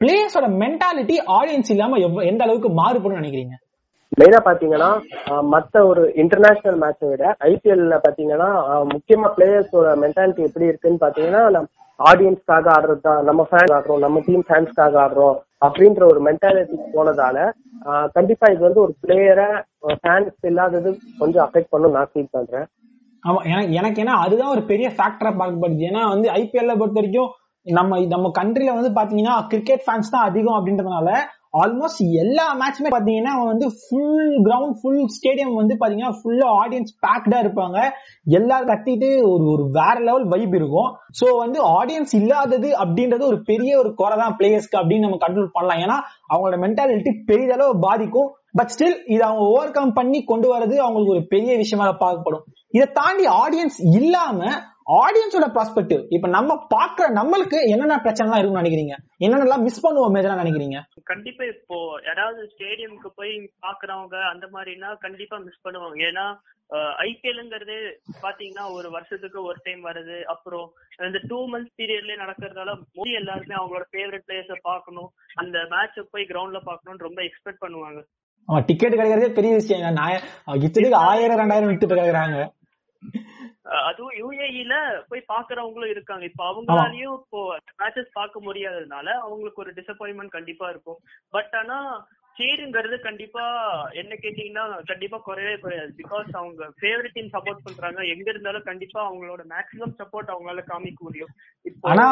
[0.00, 1.98] பிளேயர்ஸோட மென்டாலிட்டி ஆடியன்ஸ் இல்லாம
[2.30, 3.54] எந்த அளவுக்கு மாறுபடும் நினைக்கிறீங்க?
[4.20, 4.88] மெயினா பாத்தீங்கன்னா
[5.52, 8.50] மத்த ஒரு இன்டர்நேஷனல் மேட்சை விட ஐபிஎல்ல பாத்தீங்கன்னா
[8.92, 14.46] முக்கியமா பிளேயர்ஸோட மென்டாலிட்டி எப்படி இருக்குன்னு பாத்தீங்கன்னா நம்ம ஆடியன்ஸ்க்காக ஆடுறது தான் நம்ம ஃபேன்ஸ் ஆடுறோம் நம்ம டீம்
[14.48, 17.36] ஃபேன்ஸ்க்காக ஆடுறோம் அப்படின்ற ஒரு மென்டாலிட்டி போனதால
[18.16, 19.48] கண்டிப்பா இது வந்து ஒரு பிளேயரை
[20.02, 20.90] ஃபேன்ஸ் இல்லாதது
[21.20, 22.66] கொஞ்சம் அஃபெக்ட் பண்ணும் நான் ஃபீல் பண்றேன்.
[23.24, 25.84] ஆமா எனக்கு எனக்கு ஏன்னா அதுதான் ஒரு பெரிய ஃபேக்டரா பார்க்கப்படுது.
[25.90, 27.30] ஏன்னா வந்து ஐபிஎல்ல பொறுத்த வரைக்கும்
[27.66, 31.08] நம்ம நம்ம கண்ட்ரில வந்து பாத்தீங்கன்னா கிரிக்கெட் ஃபேன்ஸ் தான் அதிகம் அப்படின்றதுனால
[31.62, 37.78] ஆல்மோஸ்ட் எல்லா மேட்சுமே பாத்தீங்கன்னா வந்து ஃபுல் கிரவுண்ட் ஃபுல் ஸ்டேடியம் வந்து பாத்தீங்கன்னா ஃபுல்லா ஆடியன்ஸ் பேக்டா இருப்பாங்க.
[38.38, 40.90] எல்லாரும் கத்திட்டு ஒரு ஒரு வேற லெவல் வைப் இருக்கும்.
[41.20, 45.82] சோ வந்து ஆடியன்ஸ் இல்லாதது அப்படின்றது ஒரு பெரிய ஒரு குறை தான் பிளேயர்ஸ்க்கு அப்படின்னு நம்ம கண்ட்ரோல் பண்ணலாம்.
[45.84, 45.98] ஏன்னா
[46.32, 48.30] அவங்களோட மென்டாலிட்டி பெரிதளவு பாதிக்கும்.
[48.58, 52.44] பட் ஸ்டில் இதை அவங்க ஓவர் கம் பண்ணி கொண்டு வரது அவங்களுக்கு ஒரு பெரிய விஷயமா பார்க்கப்படும்.
[52.76, 54.38] இதை தாண்டி ஆடியன்ஸ் இல்லாம
[55.02, 58.94] ஆடியன்ஸோட பெர்ஸ்பெக்டிவ் இப்ப நம்ம பாக்குற நம்மளுக்கு என்னென்ன பிரச்சனை எல்லாம் இருக்கும்னு நினைக்கிறீங்க?
[59.24, 60.78] என்னென்னலாம் மிஸ் பண்ணுவோம் மேஜரா நினைக்கிறீங்க?
[61.10, 61.76] கண்டிப்பா இப்போ
[62.08, 63.32] யாராவது ஸ்டேடியம்க்கு போய்
[63.66, 65.96] பாக்குறவங்க அந்த மாதிரினா கண்டிப்பா மிஸ் பண்ணுவாங்க.
[66.10, 66.26] ஏன்னா
[67.06, 67.76] ஐபிஎல்ங்கிறது
[68.24, 70.66] பாத்தீங்கன்னா ஒரு வருஷத்துக்கு ஒரு டைம் வருது அப்புறம்
[71.08, 75.10] இந்த டூ மந்த்ஸ் பீரியட்லயே நடக்கிறதால மோடி எல்லாருமே அவங்களோட ஃபேவரட் பிளேயர்ஸ பார்க்கணும்.
[75.42, 78.02] அந்த மேட்ச போய் கிரவுண்ட்ல பார்க்கணும்னு ரொம்ப எக்ஸ்பெக்ட் பண்ணுவாங்க.
[78.68, 79.96] டிக்கெட் கிடைக்கிறதே பெரிய விஷயம்.
[80.00, 80.24] நான்
[80.66, 82.38] இத்தனைக்கு ஆயிரம் ரெண்டாயிரம் விட்டு கிடைக்கிறாங்க.
[83.88, 84.74] அதுவும் யுஏஇல
[85.10, 86.24] போய் பாக்குறவங்களும் இருக்காங்க.
[86.30, 87.40] இப்போ அவங்களாலயும் இப்போ
[87.82, 91.00] மேட்சஸ் பார்க்க முடியாததுனால அவங்களுக்கு ஒரு டிசப்பாயின்மெண்ட் கண்டிப்பா இருக்கும்.
[91.36, 91.78] பட் ஆனா
[92.36, 93.42] சேருங்கிறது கண்டிப்பா
[94.00, 95.90] என்ன கேட்டீங்கன்னா கண்டிப்பா குறையவே குறையாது.
[96.00, 98.00] பிகாஸ் அவங்க ஃபேவரட் டீம் சப்போர்ட் பண்றாங்க.
[98.14, 101.32] எங்க இருந்தாலும் கண்டிப்பா அவங்களோட மேக்ஸிமம் சப்போர்ட் அவங்களால காமிக்க முடியும்.
[101.90, 102.06] ஆனா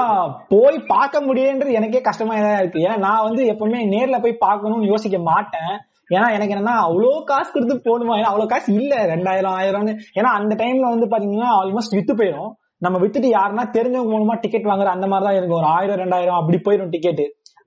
[0.55, 2.85] போய் பார்க்க முடியுன்றது எனக்கே கஷ்டமா தான் இருக்கு.
[2.87, 5.74] ஏன்னா நான் வந்து எப்பவுமே நேர்ல போய் பார்க்கணும்னு யோசிக்க மாட்டேன்.
[6.14, 8.94] ஏன்னா எனக்கு என்னன்னா அவ்வளோ காசு கொடுத்து போகணுமா ஏன்னா அவ்வளவு காசு இல்ல.
[9.12, 9.94] ரெண்டாயிரம் ஆயிரம்னு.
[10.18, 14.90] ஏன்னா அந்த டைம்ல வந்து பாத்தீங்கன்னா ஆல்மோஸ்ட் வித்து போயிடும் நம்ம வித்துட்டு யாருன்னா தெரிஞ்சவங்க மூலமா டிக்கெட் வாங்குற
[14.96, 15.61] அந்த மாதிரி தான் இருக்கும்.
[15.61, 17.22] ஒரு ஆயிரம் ரெண்டாயிரம் அப்படி போயிடும் டிக்கெட்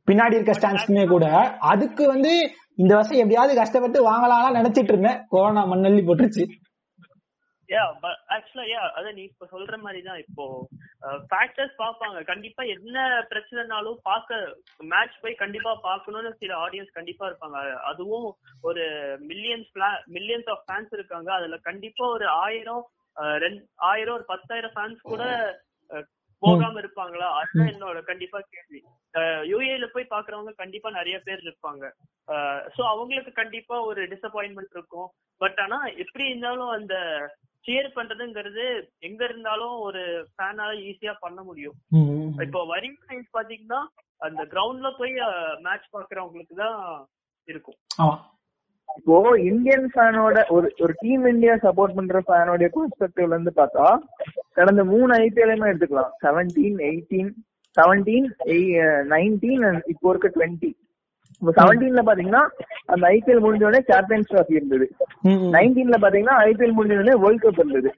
[0.10, 1.26] பின்னாடி இருக்க ஸ்டாண்ட்ஸ்க்குமே கூட.
[1.72, 2.32] அதுக்கு வந்து
[2.76, 5.20] இந்த வருஷம் எப்படியாவது கஷ்டப்பட்டு வாங்கலாம் நினைச்சிட்டு இருந்தேன்.
[5.30, 6.44] கொரோனா மண்ணள்ளி போட்டுருச்சு.
[7.74, 10.46] யா பட் ஆக்சுவலா யா அத நீ இப்ப சொல்ற மாதிரி தான் இப்போ
[11.32, 12.20] ஃபேக்டர்ஸ் பார்ப்பாங்க.
[12.30, 12.98] கண்டிப்பா என்ன
[13.32, 14.40] பிரச்சனைனாலும் பார்க்க
[14.92, 17.60] மேட்ச் போய் கண்டிப்பா பார்க்கணும்னு சில ஆடியன்ஸ் கண்டிப்பா இருப்பாங்க.
[17.92, 18.28] அதுவும்
[18.70, 18.84] ஒரு
[19.32, 19.72] மில்லியன்ஸ்
[20.18, 21.32] மில்லியன்ஸ் ஆஃப் ஃபேன்ஸ் இருக்காங்க.
[21.40, 22.84] அதுல கண்டிப்பா ஒரு ஆயிரம்
[23.46, 25.24] ரெண்டு ஆயிரம் ஒரு பத்தாயிரம் ஃபேன்ஸ் கூட
[26.44, 27.28] போகாம இருப்பாங்களா?
[27.40, 28.82] அதுதான் என்னோட கண்டிப்பா கேள்வி.
[29.52, 31.84] யூஏல போய் பாக்குறவங்க கண்டிப்பா நிறைய பேர் இருப்பாங்க.
[32.76, 35.10] சோ அவங்களுக்கு கண்டிப்பா ஒரு டிசப்பாயின்மெண்ட் இருக்கும்.
[35.42, 36.96] பட் ஆனா எப்படி இருந்தாலும் அந்த
[37.68, 38.66] சேர் பண்றதுங்கிறது
[39.08, 41.78] எங்க இருந்தாலும் ஒரு ஃபேனால ஈஸியா பண்ண முடியும்.
[42.46, 43.82] இப்போ வரிங் சைன்ஸ் பாத்தீங்கன்னா
[44.28, 45.14] அந்த கிரவுண்ட்ல போய்
[45.66, 46.80] மேட்ச் பாக்குறவங்களுக்கு தான்
[47.50, 47.80] இருக்கும்.
[48.98, 49.16] இப்போ
[49.50, 53.88] இந்தியன் ஃபேனோட ஒரு ஒரு டீம் இந்தியா சப்போர்ட் பண்ற ஃபேனோட பெர்ஸ்பெக்டிவ்ல இருந்து பார்த்தா
[54.60, 56.14] கடந்த மூணு ஐபிஎல்லுமே எடுத்துக்கலாம்.
[56.24, 57.32] செவன்டீன் எயிட்டீன்
[57.78, 58.28] செவன்டீன்
[59.14, 60.70] நைன்டீன் இப்போ இருக்க டுவெண்ட்டி
[61.58, 62.44] செவன்டீன்ல பாத்தீங்கன்னா
[62.94, 64.86] அந்த ஐபிஎல் முடிஞ்ச உடனே சாம்பியன்ஸ் ட்ராஃபி இருந்தது.
[65.56, 67.92] நைன்டீன்ல பாத்தீங்கன்னா ஐபிஎல் முடிஞ்ச உடனே வேர்ல்ட் கப் இருந்தது.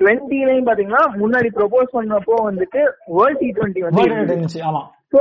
[0.00, 2.82] டுவெண்ட்டிலையும் பாத்தீங்கன்னா முன்னாடி ப்ரொபோஸ் பண்ணப்போ வந்துட்டு
[3.18, 4.04] வேர்ல்ட் டி டுவெண்ட்டி வந்து
[5.12, 5.20] சோ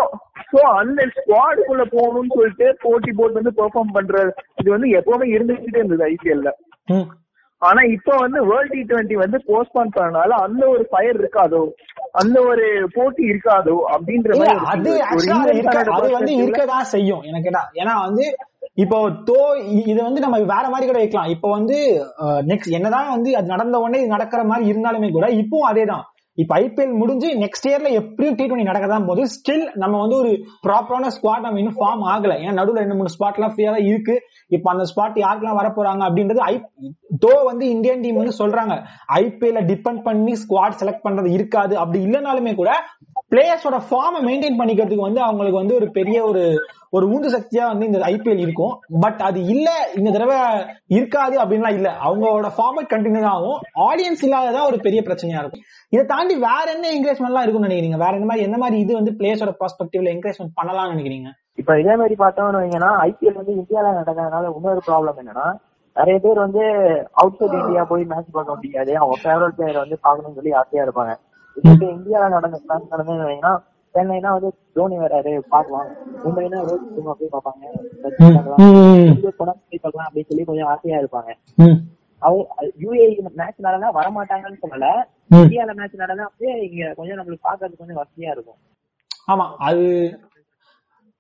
[0.51, 4.21] சோ அந்த ஸ்குவாடுக்குள்ள போகணும்னு சொல்லிட்டு போட்டி போட்டு வந்து பெர்ஃபார்ம் பண்ற
[4.61, 6.51] இது வந்து எப்பவுமே இருந்துகிட்டே இருந்தது ஐபிஎல்ல.
[7.61, 11.61] ஆனா இப்போ வந்து வேர்ல்ட் டி டுவெண்ட்டி வந்து போஸ்ட்பான் பண்ணனால அந்த ஒரு ஃபயர் இருக்காதோ
[12.15, 14.31] அந்த ஒரு போட்டி இருக்காதோ அப்படின்ற
[14.65, 14.91] அது
[15.91, 18.25] அது வந்து இருக்கதான் செய்யும் எனக்கு ஏன்னா வந்து
[18.75, 18.97] இப்போ
[19.27, 19.39] தோ
[19.85, 21.27] இது வந்து நம்ம வேற மாதிரி கூட வைக்கலாம்.
[21.27, 21.77] இப்போ வந்து
[22.47, 26.05] நெக்ஸ்ட் என்னதான் வந்து அது நடந்த உடனே நடக்கிற மாதிரி இருந்தாலுமே கூட இப்பவும் அதேதான்.
[26.37, 30.31] இப்ப ஐபிஎல் முடிஞ்சு நெக்ஸ்ட் இயர்ல எப்படியும் டி டுவெண்ட்டி நடக்கதான் போது ஸ்டில் நம்ம வந்து ஒரு
[30.65, 32.35] ப்ராப்பரான ஸ்குவாட் நம்ம இன்னும் ஃபார்ம் ஆகல.
[32.41, 34.15] ஏன்னா நடுவுல ரெண்டு மூணு ஸ்பாட் எல்லாம் ஃப்ரீயா தான் இருக்கு.
[34.47, 36.55] இப்ப அந்த ஸ்பாட் யாருக்கெல்லாம் வர போறாங்க அப்படின்றது ஐ
[37.25, 38.75] தோ வந்து இந்தியன் டீம் வந்து சொல்றாங்க.
[39.21, 41.75] ஐபிஎல்ல டிபெண்ட் பண்ணி ஸ்குவாட் செலக்ட் பண்றது இருக்காது.
[41.77, 42.71] அப்படி இல்லைனாலுமே கூட
[43.33, 46.55] பிளேயர்ஸோட ஃபார்மை மெயின்டைன் பண்ணிக்கிறதுக்கு வந்து அவங்களுக்கு வந்து ஒரு பெரிய ஒரு
[46.89, 48.79] ஒரு உந்து சக்தியா வந்து இந்த ஐபிஎல் இருக்கும்.
[48.99, 50.37] பட் அது இல்ல இந்த தடவை
[50.87, 51.95] இருக்காது அப்படின்லாம் இல்ல.
[52.03, 53.61] அவங்களோட ஃபார்மட் கண்டினியூ ஆகும்.
[53.75, 55.61] ஆடியன்ஸ் இல்லாததான் ஒரு பெரிய பிரச்சனையா இருக்கும்.
[55.89, 57.97] இதை தாண்டி வேற என்ன என்கரேஜ்மெண்ட்லாம் இருக்கும்னு நினைக்கிறீங்க?
[57.97, 61.29] வேற என்ன மாதிரி என்ன மாதிரி இது வந்து பிளேயர்ஸோட பெர்ஸ்பெக்டிவ்ல என்கரேஜ்மெண்ட் பண்ணலாம்னு நினைக்கிறீங்க?
[61.55, 65.55] இப்ப இதே மாதிரி பார்த்தோம்னு வைங்கன்னா ஐபிஎல் வந்து இந்தியால நடக்கிறதுனால இன்னொரு ப்ராப்ளம் என்னன்னா
[65.93, 66.61] நிறைய பேர் வந்து
[67.13, 68.97] அவுட் சைட் இந்தியா போய் மேட்ச் பார்க்க முடியாது.
[68.97, 71.31] அவங்க ஃபேவரட் பிளேயர் வந்து பார்க்கணும்னு சொல்லி ஆசையா இருப்பாங்க.
[71.57, 73.51] இப்போ இந்தியால நடந்த மேட்ச் நடந்ததுன்னா
[73.95, 75.89] சென்னைனா வந்து தோனி வராரு பார்க்கலாம்.
[76.23, 77.63] மும்பைனா ரோஹித் சர்மா போய் பார்ப்பாங்க.
[79.83, 81.29] பார்க்கலாம் அப்படின்னு சொல்லி கொஞ்சம் ஆசையா இருப்பாங்க.
[82.21, 82.43] அவங்க
[82.83, 83.05] யூஏ
[83.39, 84.87] மேட்ச் நடந்தா வரமாட்டாங்கன்னு சொல்லல.
[85.39, 88.59] இந்தியால மேட்ச் நடந்தா அப்படியே இங்க கொஞ்சம் நம்மளுக்கு பாக்குறதுக்கு கொஞ்சம் வசதியா இருக்கும்.
[89.27, 89.83] ஆமா அது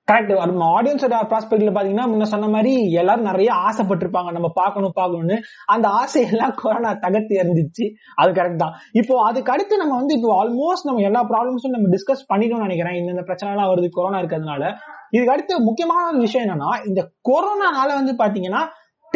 [0.09, 4.29] கரெக்ட் நம்ம ஆடியன்ஸோட ப்ராஸ்பெக்ட்ல பாத்தீங்கன்னா முன்ன சொன்ன மாதிரி எல்லாரும் நிறைய ஆசைப்பட்டிருப்பாங்க.
[4.37, 5.35] நம்ம பார்க்கணும் பார்க்கணும்னு.
[5.73, 7.85] அந்த ஆசையெல்லாம் கொரோனா தகர்த்து எரிஞ்சிச்சு
[8.21, 8.75] அது கரெக்ட் தான்.
[9.01, 12.97] இப்போ அதுக்கு அடுத்து நம்ம வந்து இப்போ ஆல்மோஸ்ட் நம்ம எல்லா ப்ராப்ளம்ஸும் நம்ம டிஸ்கஸ் பண்ணிட்டோம்னு நினைக்கிறேன்.
[13.13, 14.63] இந்த பிரச்சனை எல்லாம் வருது கொரோனா இருக்கிறதுனால.
[15.15, 18.63] இதுக்கு அடுத்து முக்கியமான ஒரு விஷயம் என்னன்னா இந்த கொரோனானால வந்து பாத்தீங்கன்னா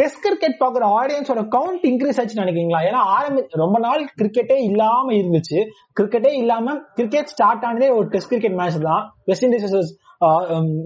[0.00, 2.80] டெஸ்ட் கிரிக்கெட் பாக்குற ஆடியன்ஸோட கவுண்ட் இன்க்ரீஸ் ஆச்சுன்னு நினைக்கிறீங்களா?
[2.88, 5.60] ஏன்னா ஆரம்பி ரொம்ப நாள் கிரிக்கெட்டே இல்லாம இருந்துச்சு.
[5.98, 9.02] கிரிக்கெட்டே இல்லாம கிரிக்கெட் ஸ்டார்ட் ஆனதே ஒரு டெஸ்ட் கிரிக்கெட் மேட்ச் தான்.
[9.30, 9.96] வெஸ்ட் இண்டீஸ்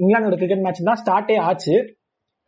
[0.03, 1.75] இங்கிலாந்தோட கிரிக்கெட் மேட்ச் தான் ஸ்டார்டே ஆச்சு.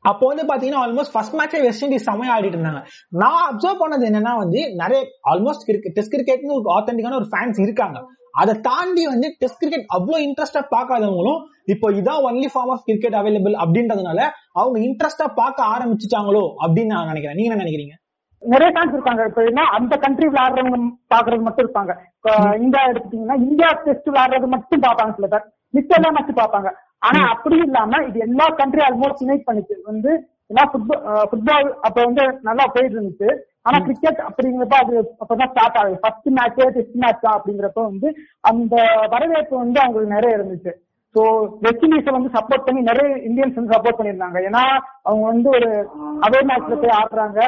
[0.05, 2.83] அப்போ வந்து பாத்தீங்கன்னா ஆல்மோஸ்ட் ஃபர்ஸ்ட் மேட்சே வெஸ்ட் இண்டீஸ் செமையா ஆடிட்டு இருந்தாங்க.
[3.23, 5.01] நான் அப்சர்வ் பண்ணது என்னன்னா வந்து நிறைய
[5.33, 5.65] ஆல்மோஸ்ட்
[5.97, 8.01] டெஸ்ட் கிரிக்கெட்னு ஒரு ஆத்தென்டிக்கான ஒரு ஃபேன்ஸ் இருக்காங்க.
[8.41, 11.41] அதை தாண்டி வந்து டெஸ்ட் கிரிக்கெட் அவ்வளவு இன்ட்ரெஸ்டா பார்க்காதவங்களும்
[11.73, 14.21] இப்போ இதான் only form of cricket available அப்படின்றதுனால
[14.61, 17.39] அவங்க இன்ட்ரெஸ்டா பார்க்க ஆரம்பிச்சுட்டாங்களோ அப்படின்னு நான் நினைக்கிறேன்.
[17.39, 17.95] நீங்க என்ன நினைக்கிறீங்க?
[18.43, 19.23] நிறைய ஃபேன்ஸ் இருக்காங்க.
[19.31, 20.79] இப்ப என்ன அந்த கண்ட்ரி விளையாடுறவங்க
[21.15, 21.93] பாக்குறது மட்டும் இருப்பாங்க.
[22.65, 25.47] இந்தியா எடுத்துட்டீங்கன்னா இந்தியா டெஸ்ட் விளையாடுறது மட்டும் பார்ப்பாங்க சில பேர்.
[25.77, 26.71] மிச்ச எல்லாம் பார்ப்பாங்க.
[27.09, 30.13] ஆனா அப்படி இல்லாம இது எல்லா கண்ட்ரி ஆல்மோஸ்ட் யுனைட் பண்ணிச்சு வந்து
[30.51, 30.65] ஏன்னா
[31.31, 33.29] ஃபுட்பால் அப்ப வந்து நல்லா போயிட்டு இருந்துச்சு.
[33.67, 35.97] ஆனா கிரிக்கெட் அப்படிங்கிறப்ப அது அப்பதான் ஸ்டார்ட் ஆகுது.
[36.03, 38.09] ஃபர்ஸ்ட் மேட்ச் டெஸ்ட் மேட்ச் அப்படிங்கிறப்ப வந்து
[38.51, 38.75] அந்த
[39.15, 40.73] வரவேற்பு வந்து அவங்களுக்கு நிறைய இருந்துச்சு.
[41.15, 41.23] ஸோ
[41.65, 44.39] வெஸ்ட் இண்டீஸை வந்து சப்போர்ட் பண்ணி நிறைய இந்தியன்ஸ் வந்து சப்போர்ட் பண்ணியிருந்தாங்க.
[44.49, 44.63] ஏன்னா
[45.09, 45.71] அவங்க வந்து ஒரு
[46.27, 47.41] அவே மேட்ச்ல போய் ஆடுறாங்க.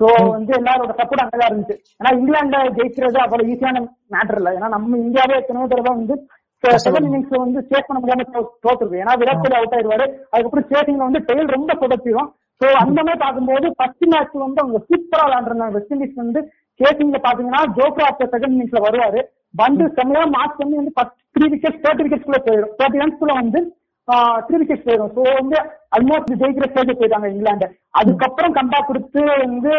[0.00, 1.76] ஸோ வந்து எல்லாரோட சப்போர்ட் அங்கதான் இருந்துச்சு.
[1.98, 3.82] ஏன்னா இங்கிலாந்துல ஜெயிக்கிறது அவ்வளவு ஈஸியான
[4.16, 4.52] மேட்டர் இல்லை.
[4.58, 6.16] ஏன்னா நம்ம இந்தியாவே எத்தனையோ தடவை வந்து
[6.64, 8.26] செகண்ட் இன்னிங்ஸ்ல வந்து சேஸ் பண்ண முடியாம
[8.64, 9.00] தோத்துருக்கு.
[9.02, 10.06] ஏன்னா விராட் கோலி அவுட் ஆயிடுவாரு.
[10.32, 15.22] அதுக்கப்புறம் சேசிங்ல வந்து டெயில் ரொம்ப புதச்சிடும் சோ அந்த மாதிரி பார்க்கும்போது ஃபர்ஸ்ட் மேட்ச் வந்து அவங்க சூப்பரா
[15.26, 16.40] விளாண்டுருந்தாங்க வெஸ்ட் இண்டீஸ் வந்து
[16.80, 19.20] சேசிங்ல பாத்தீங்கன்னா ஜோப்ரா ஆஃப்டர் செகண்ட் இன்னிங்ஸ்ல வருவாரு.
[19.62, 22.74] வந்து செம்மையா மார்க் பண்ணி வந்து first three wicket thirty wickets குள்ள போயிடும்.
[22.80, 23.60] தேர்ட்டி ரன்ஸ்குள்ள வந்து
[24.46, 25.58] த்ரீ விக்கெட்ஸ் போயிடும் ஸோ வந்து
[25.96, 27.66] ஆல்மோஸ்ட் ஜெயிக்கிற ஸ்டேஜ் போயிட்டாங்க இங்கிலாந்து.
[28.00, 29.72] அதுக்கப்புறம் கம்பேக் கொடுத்து வந்து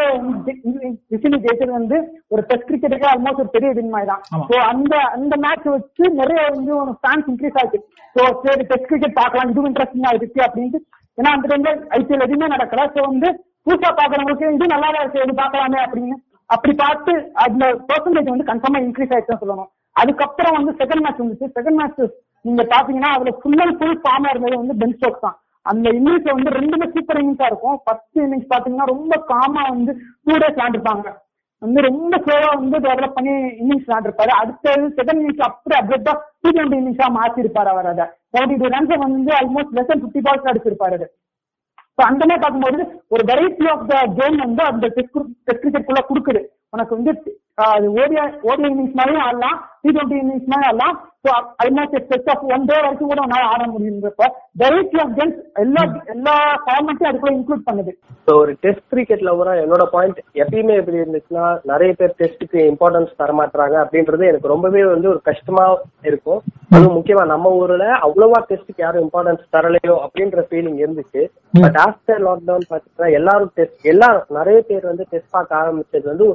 [1.12, 1.98] விசினி ஜெயிச்சது வந்து
[2.34, 4.24] ஒரு டெஸ்ட் கிரிக்கெட்டுக்கு ஆல்மோஸ்ட் ஒரு பெரிய வின் மாதிரி தான்.
[4.50, 7.80] ஸோ அந்த அந்த மேட்ச் வச்சு நிறைய வந்து ஃபேன்ஸ் இன்க்ரீஸ் ஆச்சு
[8.15, 10.82] ஸோ சரி டெஸ்ட் கிரிக்கெட் பார்க்கலாம் இதுவும் இன்ட்ரெஸ்டிங்கா இருக்கு அப்படின்ட்டு.
[11.17, 12.84] ஏன்னா அந்த டைம்ல ஐபிஎல் எதுவுமே நடக்கல.
[12.96, 13.30] ஸோ வந்து
[13.67, 16.17] புதுசா பாக்குறவங்களுக்கு இது நல்லா இருக்கு இது பார்க்கலாமே அப்படின்னு.
[16.56, 17.12] அப்படி பார்த்து
[17.44, 19.70] அதுல பெர்சன்டேஜ் வந்து கன்ஃபார்மா இன்க்ரீஸ் ஆயிடுச்சுன்னு சொல்லணும்.
[20.02, 21.48] அதுக்கப்புறம் வந்து செகண்ட் மேட்ச் வந்துச்சு.
[21.58, 22.02] செகண்ட் மேட்ச்
[22.45, 25.38] நீங்க பாத்தீங்கன்னா அதுல ஃபுல் அண்ட் ஃபுல் ஃபார்மா இருந்தது வந்து பென் ஸ்டோக்ஸ் தான்.
[25.65, 27.75] அந்த இன்னிங்ஸ்ல வந்து ரெண்டுமே சூப்பர் இன்னிங்ஸா இருக்கும்.
[27.86, 29.91] ஃபர்ஸ்ட் இன்னிங்ஸ் பாத்தீங்கன்னா ரொம்ப காமா வந்து
[30.27, 31.10] டூ டேஸ் விளாண்டுருப்பாங்க
[31.62, 36.80] வந்து ரொம்ப ஸ்லோவா வந்து டெவலப் பண்ணி இன்னிங்ஸ் விளாண்டுருப்பாரு அடுத்தது செகண்ட் இன்னிங்ஸ் அப்படியே அப்டேட்டா டூ டுவெண்ட்டி
[36.82, 38.06] இன்னிங்ஸா மாத்திருப்பாரு அவர் அதை.
[38.36, 41.08] செவன்டி டூ ரன்ஸ் வந்து almost less than fifty balls அடிச்சிருப்பாரு அது.
[41.97, 42.82] ஸோ அந்த மாதிரி பார்க்கும்போது
[43.13, 45.15] ஒரு வெரைட்டி ஆஃப் த கேம் வந்து அந்த டெஸ்ட்
[45.62, 46.41] கிரிக்கெட் குள்ள கொடுக்குது.
[46.75, 47.13] உனக்கு வந்து
[47.75, 50.95] அது ஓடியா ஓடிஐ இன்னிங்ஸ் மாதிரியும் ஆடலாம் டி டுவெண்ட்டி இன்னிங்ஸ் மாதிரியும் ஆடலாம்.
[51.26, 51.32] So
[51.64, 54.28] almost set of one day வரைக்கும் கூட உன்னால ஆட முடியுன்றப்ப
[54.62, 57.92] வெரைட்டி ஆஃப் கேம்ஸ் எல்லா எல்லா ஃபார்மேட்டையும் அதுக்குள்ள இன்க்ளூட் பண்ணுது.
[58.26, 63.36] ஸோ ஒரு டெஸ்ட் கிரிக்கெட் லவரா என்னோட பாயிண்ட் எப்பயுமே எப்படி இருந்துச்சுன்னா நிறைய பேர் டெஸ்ட்டுக்கு இம்பார்ட்டன்ஸ் தர
[63.42, 65.66] மாட்டாங்க அப்படின்றது எனக்கு ரொம்பவே வந்து ஒரு கஷ்டமா
[66.10, 66.42] இருக்கும்.
[66.74, 71.24] அதுவும் முக்கியமா நம்ம ஊர்ல அவ்வளவா டெஸ்ட்டுக்கு யாரும் இம்பார்ட்டன்ஸ் தரலையோ அப்படின்ற ஃபீலிங் இருந்துச்சு.
[71.64, 76.28] பட் ஆஃப்டர் லாக்டவுன் பார்த்தீங்கன்னா எல்லாரும் டெஸ்ட் எல்லாரும் நிறைய பேர் வந்து டெஸ்ட் பார்க்க ஆரம்பிச்சது வந்து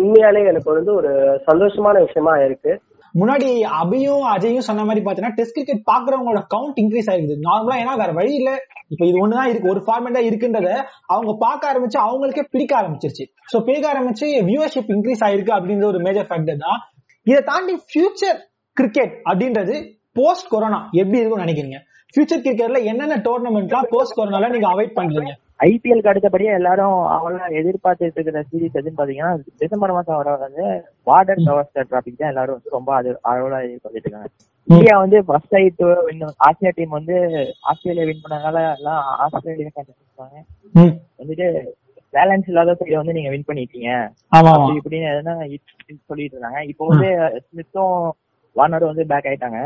[0.00, 1.12] உண்மையாலே எனக்கு வந்து ஒரு
[1.50, 2.74] சந்தோஷமான விஷயமா இருக்கு.
[3.18, 3.48] முன்னாடி
[3.82, 7.36] அபியும் அஜயும் சொன்ன மாதிரி பாத்தீங்கன்னா டெஸ்ட் கிரிக்கெட் பாக்குறவங்களோட கவுண்ட் இன்க்ரீஸ் ஆயிருக்குது.
[7.48, 8.56] நார்மலா ஏன்னா வேற வழி இல்ல.
[8.88, 9.68] இப்ப இது ஒண்ணுதான் இருக்கு.
[9.68, 13.26] ஒரு ஃபார்மேட் இருக்குன்றத அவங்க பார்க்க ஆரம்பிச்சு அவங்களுக்கே பிடிக்க ஆரம்பிச்சிருச்சு.
[13.52, 16.78] சோ பிடிக்க ஆரம்பிச்சு வியூவர்ஷிப் இன்க்ரீஸ் ஆயிருக்கு அப்படின்ற ஒரு மேஜர் ஃபேக்டர் தான்.
[17.22, 18.38] இதை தாண்டி ஃபியூச்சர்
[18.72, 21.78] கிரிக்கெட் அப்படின்றது போஸ்ட் கொரோனா எப்படி இருக்கும்னு நினைக்கிறீங்க?
[22.14, 25.32] ஃபியூச்சர் கிரிக்கெட்ல என்னென்ன டோர்னமெண்ட்லாம் போஸ்ட் கொரோனால நீங்க அவாய்ட் பண்றீங்க?
[25.66, 30.64] ஐபிஎல்க்கு அடுத்தபடியா எல்லாரும் அவங்கள எதிர்பார்த்துட்டு இருக்கிற சீரிஸ் எதுன்னு பாத்தீங்கன்னா டிசம்பர் மாசம் வர வந்து
[31.08, 34.30] பார்டர் கவர்ஸ்டர் டிராபிக் தான் எல்லாரும் வந்து ரொம்ப அது அளவுல எதிர்பார்த்துட்டு இருக்காங்க.
[34.68, 35.88] இந்தியா வந்து ஃபர்ஸ்ட் ஆயிட்டு
[36.46, 37.16] ஆசியா டீம் வந்து
[37.72, 40.36] ஆஸ்திரேலியா வின் பண்ணனால எல்லாம் ஆஸ்திரேலியா கண்டிப்பாங்க
[41.20, 41.48] வந்துட்டு
[42.14, 43.90] பேலன்ஸ் இல்லாத சைட வந்து நீங்க வின் பண்ணிட்டீங்க.
[44.78, 45.34] இப்படின்னு எதுனா
[46.10, 46.60] சொல்லிட்டு இருந்தாங்க.
[46.70, 47.10] இப்போ வந்து
[47.44, 47.94] ஸ்மித்தும்
[48.56, 49.60] வார்னரும் வந்து பேக் ஆயிட்டாங்க.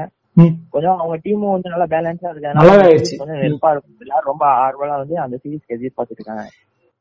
[0.71, 3.97] கொஞ்சம் அவங்க டீமும் வந்து நல்லா பேலன்ஸா இருக்கு கொஞ்சம் ஹெல்ப்பா இருக்கும்.
[4.01, 6.45] எல்லாரும் ரொம்ப ஆர்வலா வந்து அந்த சீரீஸ்க்கு எதிர்பார்த்துட்டு இருக்காங்க.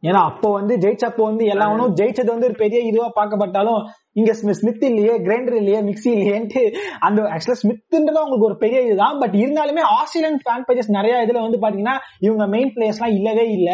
[0.04, 3.82] ஏன்னா அப்போ வந்து ஜெயிச்சப்போ வந்து எல்லாவனும் ஜெயிச்சது வந்து ஒரு பெரிய இதுவா பார்க்கப்பட்டாலும்
[4.20, 6.62] இங்க ஸ்மித் இல்லையே கிரைண்டர் இல்லையே மிக்சி இல்லையேன்ட்டு
[7.06, 9.16] அந்த ஆக்சுவலா ஸ்மித்ன்றது அவங்களுக்கு ஒரு பெரிய இதுதான்.
[9.22, 13.72] பட் இருந்தாலுமே ஆஸ்திரேலியன் ஃபேன் பேஜஸ் நிறைய இதுல வந்து பாத்தீங்கன்னா இவங்க மெயின் பிளேயர்ஸ் எல்லாம் இல்லவே இல்ல.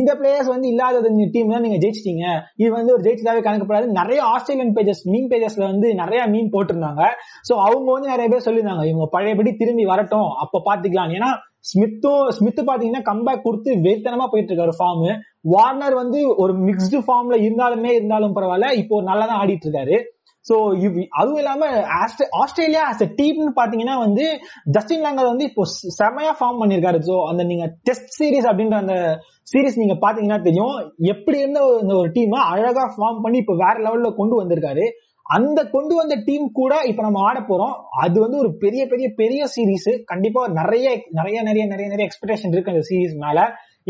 [0.00, 2.26] இந்த பிளேயர்ஸ் வந்து இல்லாத டீம் தான் நீங்க ஜெயிச்சிட்டீங்க.
[2.62, 3.88] இது வந்து ஒரு ஜெயிச்சதாவே கணக்கப்படாது.
[4.00, 7.04] நிறைய ஆஸ்திரேலியன் பேஜஸ் மீன் பேஜஸ்ல வந்து நிறைய மீன் போட்டிருந்தாங்க.
[7.48, 11.30] சோ அவங்க வந்து நிறைய பேர் சொல்லியிருந்தாங்க இவங்க பழையபடி திரும்பி வரட்டும் அப்ப பாத்துக்கலாம் ஏன்னா
[11.68, 17.90] ஸ்மித்தும் ஸ்மித் பாத்தீங்கன்னா கம்பேக் கொடுத்து வேத்தனமா போயிட்டு இருக்காரு ஃபார்ம் வார்னர் வந்து ஒரு மிக்ஸ்டு ஃபார்ம்ல இருந்தாலுமே
[17.92, 18.72] இருந்தாலும் பரவாயில்ல.
[18.72, 19.98] இப்போ நல்லா தான் ஆடிட்டு இருக்காரு
[20.48, 20.56] சோ
[21.10, 21.62] அதுவும் இல்லாம
[22.42, 24.24] ஆஸ்திரேலியா ஆஸ் அ டீம்னு பாத்தீங்கன்னா வந்து
[24.64, 25.62] ஜஸ்டின் லாங்கர் வந்து இப்போ
[25.98, 26.98] செமையா ஃபார்ம் பண்ணிருக்காரு.
[27.08, 28.94] சோ அந்த நீங்க டெஸ்ட் சீரிஸ் அப்படின்ற அந்த
[29.52, 30.76] சீரிஸ் நீங்க பாத்தீங்கன்னா தெரியும்.
[30.96, 34.86] எப்படி இருந்த ஒரு- இந்த ஒரு டீம் அழகா ஃபார்ம் பண்ணி இப்போ வேற லெவல்ல கொண்டு வந்திருக்காரு.
[35.30, 37.74] அந்த கொண்டு வந்த டீம் கூட இப்ப நம்ம ஆட போறோம்.
[38.04, 40.86] அது வந்து ஒரு பெரிய பெரிய பெரிய சீரீஸ் கண்டிப்பா நிறைய
[41.18, 43.38] நிறைய நிறைய நிறைய நிறைய எக்ஸ்பெக்டேஷன் இருக்கு அந்த சீரீஸ் மேல.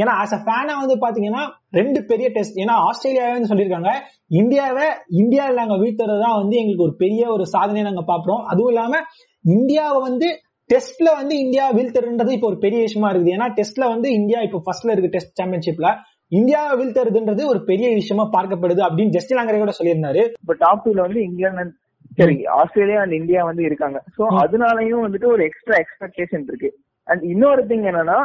[0.00, 3.92] ஏன்னா ஆஸ் அ ஃபேனா வந்து பாத்தீங்கன்னா ரெண்டு பெரிய டெஸ்ட் ஏன்னா ஆஸ்திரேலியாவே சொல்லியிருக்காங்க.
[4.40, 4.86] இந்தியாவை
[5.22, 9.00] இந்தியாவில் நாங்க வீழ்த்துறது தான் வந்து எங்களுக்கு ஒரு பெரிய ஒரு சாதனையை நாங்க பாக்குறோம் அதுவும் இல்லாம
[9.44, 10.28] இந்தியாவை வந்து
[10.70, 13.34] டெஸ்ட்ல வந்து இந்தியா வீழ்த்துறன்றது இப்போ ஒரு பெரிய விஷயமா இருக்குது.
[13.36, 15.90] ஏன்னா டெஸ்ட்ல வந்து இந்தியா இப்போ ஃபர்ஸ்ட்ல இருக்கு டெஸ்ட் சாம்பியன்ஷிப்ல
[16.32, 20.22] இந்தியாவை வீழ்த்துறதுன்றது ஒரு பெரிய விஷயமா பார்க்கப்படுது அப்படின்னு ஜஸ்டின் லாங்கரே கூட சொல்லியிருந்தாரு.
[20.42, 21.74] இப்ப டாப் டூல வந்து இங்கிலாந்து
[22.18, 23.98] சரி ஆஸ்திரேலியா அண்ட் இந்தியா வந்து இருக்காங்க.
[24.16, 26.70] சோ அதனாலயும் வந்துட்டு ஒரு எக்ஸ்ட்ரா எக்ஸ்பெக்டேஷன் இருக்கு.
[27.08, 28.18] அண்ட் இன்னொரு திங் என்னன்னா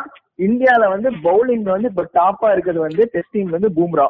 [0.47, 4.07] இந்தியால வந்து பவுலிங் வந்து இப்ப டாப்பா இருக்கிறது வந்து டெஸ்ட் டீம்ல வந்து பூம்ரா.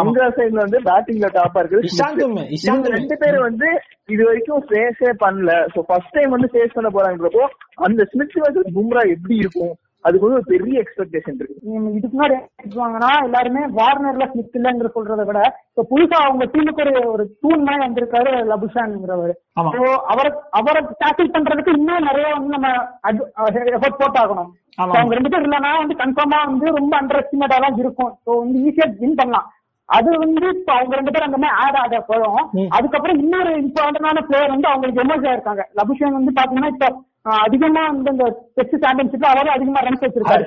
[0.00, 3.68] அங்க சைடுல வந்து பேட்டிங்ல டாப்பா இருக்குது ரெண்டு பேரும் வந்து
[4.14, 5.52] இது வரைக்கும் ஃபேஸே பண்ணல.
[5.74, 7.44] சோ ஃபர்ஸ்ட் டைம் வந்து ஃபேஸ் பண்ண போறாங்கிறப்போ
[7.88, 9.74] அந்த ஸ்மித் வர்சஸ் பும்ரா எப்படி இருக்கும்?
[10.04, 11.58] அதுக்கு வந்து ஒரு பெரிய எக்ஸ்பெக்டேஷன் இருக்கு.
[11.98, 15.40] இதுக்கு முன்னாடி சொல்லுவாங்கன்னா எல்லாருமே வார்னர்ல ஸ்மித் இல்லைங்கிற சொல்றதை விட
[15.70, 19.32] இப்ப புதுசா அவங்க டீமுக்கு ஒரு ஒரு தூண் மாதிரி வந்திருக்காரு லபுஷான்ங்கிறவர்.
[20.12, 22.70] அவரை அவரை டேக்கிள் பண்றதுக்கு இன்னும் நிறைய வந்து நம்ம
[23.76, 24.50] எஃபர்ட் போட்டாகணும்.
[24.92, 28.12] அவங்க ரெண்டு பேர் இல்லைன்னா வந்து கன்ஃபார்மா வந்து ரொம்ப அண்டர் எஸ்டிமேட்டா தான் இருக்கும்.
[28.24, 29.48] ஸோ வந்து ஈஸியா வின் பண்ணலாம்.
[29.88, 32.68] அது வந்து இப்ப அவங்க ரெண்டு பேரும் அந்த மாதிரி ஆட் ஆக போறோம் ம்.
[32.76, 35.64] அதுக்கப்புறம் இன்னொரு இம்பார்ட்டன்டான பிளேயர் வந்து அவங்களுக்கு எமர்ஜ் ஆயிருக்காங்க.
[35.80, 36.88] லபுஷன் வந்து பாத்தீங்கன்னா இப்ப
[37.44, 38.24] அதிகமா வந்து இந்த
[38.56, 40.44] டெஸ்ட் சாம்பியன்ஷிப்ல அவரும் அதிகமா ரன்ஸ் வச்சிருக்காரு.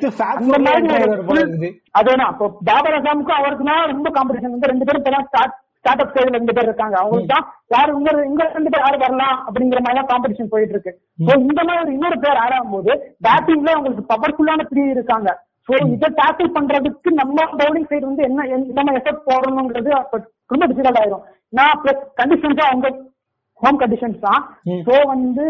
[2.00, 6.38] அதேதான் இப்போ பாபர் அசாமுக்கும் அவருக்குனா ரொம்ப காம்படிஷன் வந்து ரெண்டு பேரும் இப்பதான் ஸ்டார்ட் ஸ்டார்ட் அப் ஸ்டேஜ்ல
[6.38, 6.96] ரெண்டு பேர் இருக்காங்க.
[7.02, 10.94] அவங்களுக்கு தான் யாரு உங்க இங்க ரெண்டு பேர் யாரு வரலாம் அப்படிங்கிற மாதிரி தான் காம்படிஷன் போயிட்டு இருக்கு.
[11.26, 12.92] ஸோ இந்த மாதிரி ஒரு இன்னொரு பேர் ஆடும் போது
[13.28, 15.30] பேட்டிங்ல உங்களுக்கு பவர்ஃபுல்லான த்ரீ இருக்காங்க.
[15.68, 19.92] ஸோ இதை டேக்கிள் பண்றதுக்கு நம்ம பவுலிங் சைடு வந்து என்ன என்ன எஃபர்ட் போடணுங்கிறது
[20.54, 21.26] ரொம்ப டிஃபிகல்ட் ஆயிரும்.
[21.58, 22.88] நான் பிளஸ் கண்டிஷன்ஸா அவங்க
[23.64, 24.42] ஹோம் கண்டிஷன்ஸ் தான்.
[24.88, 25.46] ஸோ வந்து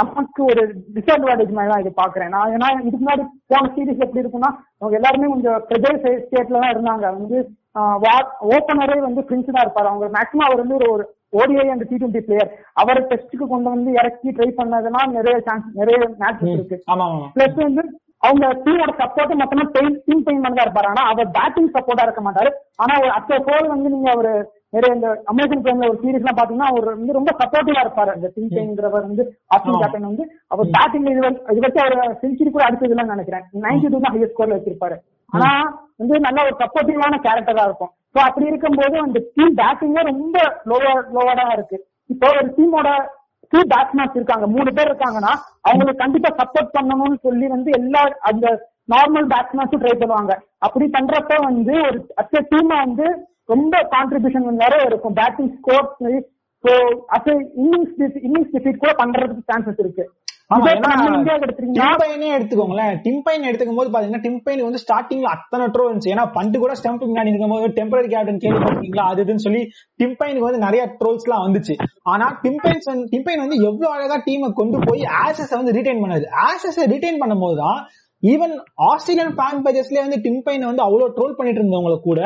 [0.00, 0.62] நமக்கு ஒரு
[0.96, 5.32] டிஸ்அட்வான்டேஜ் மாதிரி தான் இது பாக்குறேன் நான் ஏன்னா இதுக்கு முன்னாடி போன சீரிஸ் எப்படி இருக்குன்னா அவங்க எல்லாருமே
[5.32, 7.06] கொஞ்சம் ப்ரெஜர் ஸ்டேட்ல தான் இருந்தாங்க.
[7.20, 7.38] வந்து
[8.56, 9.88] ஓப்பனரே வந்து பிரின்ஸ் தான் இருப்பாரு.
[9.90, 11.04] அவங்க மேக்ஸிமம் அவர் வந்து ஒரு
[11.40, 15.98] ODI and T twenty player அவரை டெஸ்ட்டுக்கு கொண்டு வந்து இறக்கி ட்ரை பண்ணதெல்லாம் நிறைய சான்ஸ் நிறைய
[16.22, 16.78] மேட்சஸ் இருக்கு.
[17.36, 17.84] பிளஸ் வந்து
[18.28, 20.88] அவங்க டீமோட சப்போர்ட் மொத்தமா பெயின் டீம் பெயின் தான் இருப்பாரு.
[20.92, 22.50] ஆனா அவர் பேட்டிங் சப்போர்ட்டா இருக்க மாட்டாரு.
[22.82, 24.32] ஆனா அத்த போல் வந்து நீங்க ஒரு
[24.72, 28.10] நிறைய இந்த அமேசான் பிரைம்ல ஒரு சீரிஸ் எல்லாம் பாத்தீங்கன்னா அவர் வந்து ரொம்ப சப்போர்ட்டிவா இருப்பாரு.
[28.16, 29.22] அந்த டீம் பெயின்ங்கிறவர் வந்து
[29.54, 29.78] ஆமா.
[29.82, 33.44] கேப்டன் வந்து அவர் பேட்டிங்ல இது இது வச்சு அவர் செஞ்சுரி கூட அடிச்சதுலாம் நினைக்கிறேன்.
[33.64, 34.98] நைன்டி டூ தான் ஹையஸ்ட் ஸ்கோர்ல வச்சிருப்பாரு.
[35.32, 35.48] ஆனா
[36.02, 37.92] வந்து நல்ல ஒரு சப்போர்ட்டிவான கேரக்டரா இருக்கும்.
[38.14, 40.38] சோ அப்படி இருக்கும்போது அந்த டீம் பேட்டிங்க ரொம்ப
[40.70, 41.78] லோவா லோவா இருக்கு.
[42.12, 42.90] இப்போ ஒரு டீமோட
[43.52, 45.32] டூ பேட்ஸ்மேன்ஸ் இருக்காங்க மூணு பேர் இருக்காங்கன்னா
[45.68, 48.46] அவங்களுக்கு கண்டிப்பா சப்போர்ட் பண்ணணும்னு சொல்லி வந்து எல்லா அந்த
[48.94, 50.34] நார்மல் பேட்ஸ்மேன்ஸும் ட்ரை பண்ணுவாங்க.
[50.66, 53.08] அப்படி பண்றப்ப வந்து ஒரு அத்த டீம் வந்து
[53.52, 55.16] ரொம்ப கான்ட்ரிபியூஷன் நிறைய இருக்கும்.
[55.20, 55.86] பேட்டிங் ஸ்கோர்
[56.64, 56.72] ஸோ
[57.16, 57.28] அத்த
[57.60, 57.94] இன்னிங்ஸ்
[58.26, 60.04] இன்னிங்ஸ் டிஃபீட் கூட பண்றதுக்கு சான்சஸ் இருக்கு.
[62.36, 62.94] எடுத்துக்கோங்களேன்.
[63.04, 67.30] டிம்பைன் எடுத்துக்கும் போது பாத்தீங்கன்னா டிம்பைன் வந்து ஸ்டார்டிங்ல அத்தனை ட்ரோ இருந்துச்சு ஏன்னா பண்டு கூட ஸ்டம்ப் முன்னாடி
[67.32, 69.62] இருக்கும்போது டெம்பரரி கேப்டன் கேள்விப்பட்டீங்களா அது இதுன்னு சொல்லி
[70.02, 71.76] டிம்பைனுக்கு வந்து நிறைய ட்ரோல்ஸ் எல்லாம் வந்துச்சு.
[72.12, 77.22] ஆனா டிம்பைன்ஸ் டிம்பைன் வந்து எவ்வளவு அழகா டீமை கொண்டு போய் ஆசஸ் வந்து ரிட்டைன் பண்ணாது ஆசஸ் ரிட்டைன்
[77.24, 77.80] பண்ணும்போது தான்
[78.22, 78.54] ஈவன்
[78.90, 82.22] ஆஸ்திரேலியன் ஃபேன் பேஜஸ்லயே வந்து டிம்பைன் வந்து அவ்வளவு ட்ரோல் பண்ணிட்டு இருந்தவங்க கூட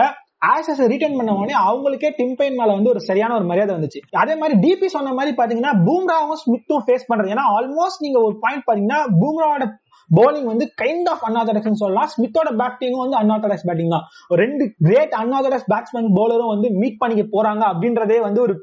[0.53, 4.03] ஆசஸ் ரிட்டர்ன் பண்ண உடனே அவங்களுக்கே டிம்பைன் மேல வந்து ஒரு சரியான ஒரு மரியாதை வந்துச்சு.
[4.23, 7.33] அதே மாதிரி டிபி சொன்ன மாதிரி பாத்தீங்கன்னா பூம்ராவும் ஸ்மித்தும் ஃபேஸ் பண்றது.
[7.35, 9.67] ஏன்னா ஆல்மோஸ்ட் நீங்க ஒரு பாயிண்ட் பாத்தீங்கன்னா பூம்ராவோட
[10.11, 12.09] பவுலிங் வந்து கைண்ட் ஆஃப் அன்ஆர்த்தடாக்ஸ் சொல்லலாம்.
[12.15, 14.05] ஸ்மித்தோட பேட்டிங்கும் வந்து அன்ஆர்த்தடாக்ஸ் பேட்டிங் தான்.
[14.31, 18.55] ஒரு ரெண்டு கிரேட் அன்ஆர்த்தடாக்ஸ் பேட்ஸ்மேன் பவுலரும் வந்து மீட் பண்ணிக்க போறாங்க அப்படின்றதே வந்து ஒரு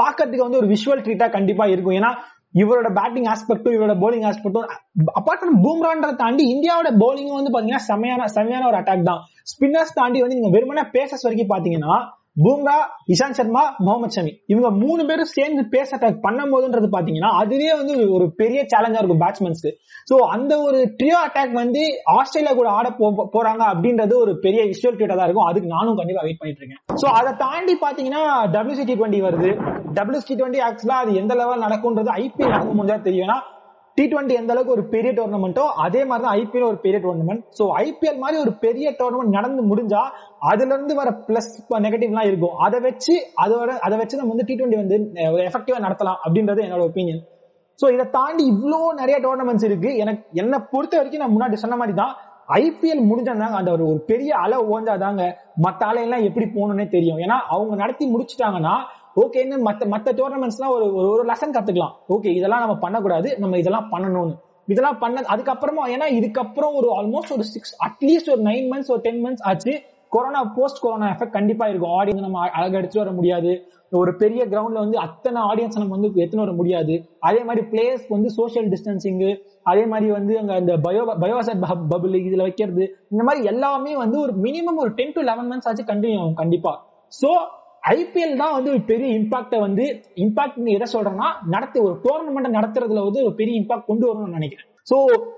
[0.00, 1.96] பாக்கிறதுக்கு வந்து ஒரு விஷுவல் ட்ரீட்டா கண்டிப்பா இருக்கும்.
[2.00, 2.12] ஏன்னா
[2.54, 4.68] இவரோட பேட்டிங் ஆஸ்பெக்டும் இவரோட போலிங் ஆஸ்பெக்டும்
[5.18, 9.20] அப்பார்ட் ஃப்ரம் பூம்ரான்றதை தாண்டி இந்தியாவோட bowling வந்து பாத்தீங்கன்னா செமையான செமையான ஒரு அட்டாக் தான்.
[9.52, 11.94] ஸ்பின்னர்ஸ் தாண்டி வந்து நீங்க வெறுமனே பேசஸ் வரைக்கும் பாத்தீங்கன்னா
[12.34, 12.74] பூங்கா
[13.08, 14.32] இஷாந்த் சர்மா முகமது ஷமி.
[14.46, 19.20] இவங்க மூணு பேரும் சேர்ந்து பேஸ் அட்டாக் பண்ணும் போதுன்றது பாத்தீங்கன்னா அதுவே வந்து ஒரு பெரிய சேலஞ்சா இருக்கும்
[19.20, 19.72] பேட்ஸ்மேன்ஸ்க்கு
[20.10, 24.96] சோ அந்த ஒரு ட்ரியோ அட்டாக் வந்து ஆஸ்திரேலியா கூட ஆட போ- போறாங்க அப்படின்றது ஒரு பெரிய விஷுவல்
[24.96, 25.44] ட்ரீட்டா தான் இருக்கும்.
[25.44, 26.96] அதுக்கு நானும் கண்டிப்பா வெயிட் பண்ணிட்டு இருக்கேன்.
[27.02, 28.22] சோ அதை தாண்டி பாத்தீங்கன்னா
[28.56, 29.50] டபிள்யூசி டி டுவெண்ட்டி வருது.
[29.94, 33.58] டபிள்யூசி டி டுவெண்ட்டி ஆக்சுவலா அது எந்த லெவல் நடக்கும்ன்றது ஐபிஎல் நடக்கும் முடிஞ்சா தெரியும்.
[34.00, 37.64] டி டுவெண்ட்டி எந்த அளவுக்கு ஒரு பெரிய டோர்னமெண்ட்டோ அதே மாதிரி தான் ஐபிஎல் ஒரு பெரிய டோர்னமெண்ட் ஸோ
[37.86, 40.02] ஐபிஎல் மாதிரி ஒரு பெரிய டோர்னமெண்ட் நடந்து முடிஞ்சா
[40.50, 41.50] அதுல இருந்து வர பிளஸ்
[41.86, 42.54] நெகட்டிவ்லாம் இருக்கும்.
[42.66, 44.98] அதை வச்சு அதோட அதை வச்சு நம்ம வந்து டி டுவெண்ட்டி வந்து
[45.34, 47.20] ஒரு எஃபெக்டிவா நடத்தலாம் அப்படின்றது என்னோட ஒப்பீனியன்
[47.80, 49.90] ஸோ இதை தாண்டி இவ்வளோ நிறைய டோர்னமெண்ட்ஸ் இருக்கு.
[50.04, 52.14] எனக்கு என்னை பொறுத்த வரைக்கும் நான் முன்னாடி சொன்ன மாதிரி தான்
[52.62, 55.24] ஐபிஎல் முடிஞ்சாங்க அந்த ஒரு ஒரு பெரிய அலை ஓஞ்சாதாங்க
[55.66, 57.20] மற்ற அலையெல்லாம் எப்படி போகணும்னே தெரியும்.
[57.26, 58.74] ஏன்னா அவங்க நடத்தி முடிச்சிட்டாங்கன்னா
[59.16, 61.94] ஓகேன்னு மத்த மத்த டோர்னமெண்ட்ஸ்லாம் ஒரு ஒரு ஒரு லெசன் கத்துக்கலாம்.
[62.08, 63.38] ஓகே இதெல்லாம் நம்ம பண்ணக்கூடாது.
[63.38, 64.36] நம்ம இதெல்லாம் பண்ணணும்னு.
[64.66, 69.24] இதெல்லாம் பண்ண அதுக்கப்புறமா ஏன்னா இதுக்கப்புறம் ஒரு ஆல்மோஸ்ட் ஒரு சிக்ஸ் அட்லீஸ்ட் ஒரு நைன் மந்த்ஸ் ஒரு டென்
[69.24, 69.82] மந்த்ஸ் ஆச்சு.
[70.08, 71.92] கொரோனா போஸ்ட் கொரோனா எஃபெக்ட் கண்டிப்பா இருக்கும்.
[72.00, 73.52] ஆடியன்ஸ் நம்ம அழகா எடுத்துட்டு வர முடியாது.
[73.90, 76.94] ஒரு பெரிய கிரவுண்ட்ல வந்து அத்தனை ஆடியன்ஸ் நம்ம வந்து எடுத்துன்னு வர முடியாது.
[77.20, 79.30] அதே மாதிரி பிளேயர்ஸ் வந்து சோஷியல் டிஸ்டன்சிங்கு
[79.62, 84.32] அதே மாதிரி வந்து அங்க அந்த பயோ பயோசட் பபுள் இதுல வைக்கிறது இந்த மாதிரி எல்லாமே வந்து ஒரு
[84.42, 86.86] மினிமம் ஒரு டென் டு லெவன் மந்த்ஸ் ஆச்சு கண்டினியூ ஆகும் கண்டிப்பா.
[87.22, 87.30] சோ
[87.82, 89.84] ஐபிஎல் தான் வந்து ஒரு பெரிய இம்பாக்டை வந்து
[90.24, 94.66] இம்பாக்ட் எதை சொல்றேன்னா நடத்தி ஒரு டோர்னமெண்ட் நடத்துறதுல வந்து ஒரு பெரிய இம்பாக்ட் கொண்டு வரணும்னு நினைக்கிறேன்.
[94.90, 94.96] ஸோ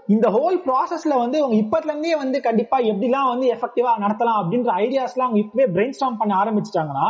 [0.08, 5.28] இந்த ஹோல் ப்ராசஸ்ல வந்து அவங்க இப்பத்துல இருந்தே வந்து கண்டிப்பா எப்படிலாம் வந்து எஃபெக்டிவா நடத்தலாம் அப்படின்ற ஐடியாஸ்லாம்
[5.28, 7.06] அவங்க இப்பவே பிரெயின் ஸ்டாம் பண்ண ஆரம்பிச்சிட்டாங்கன்னா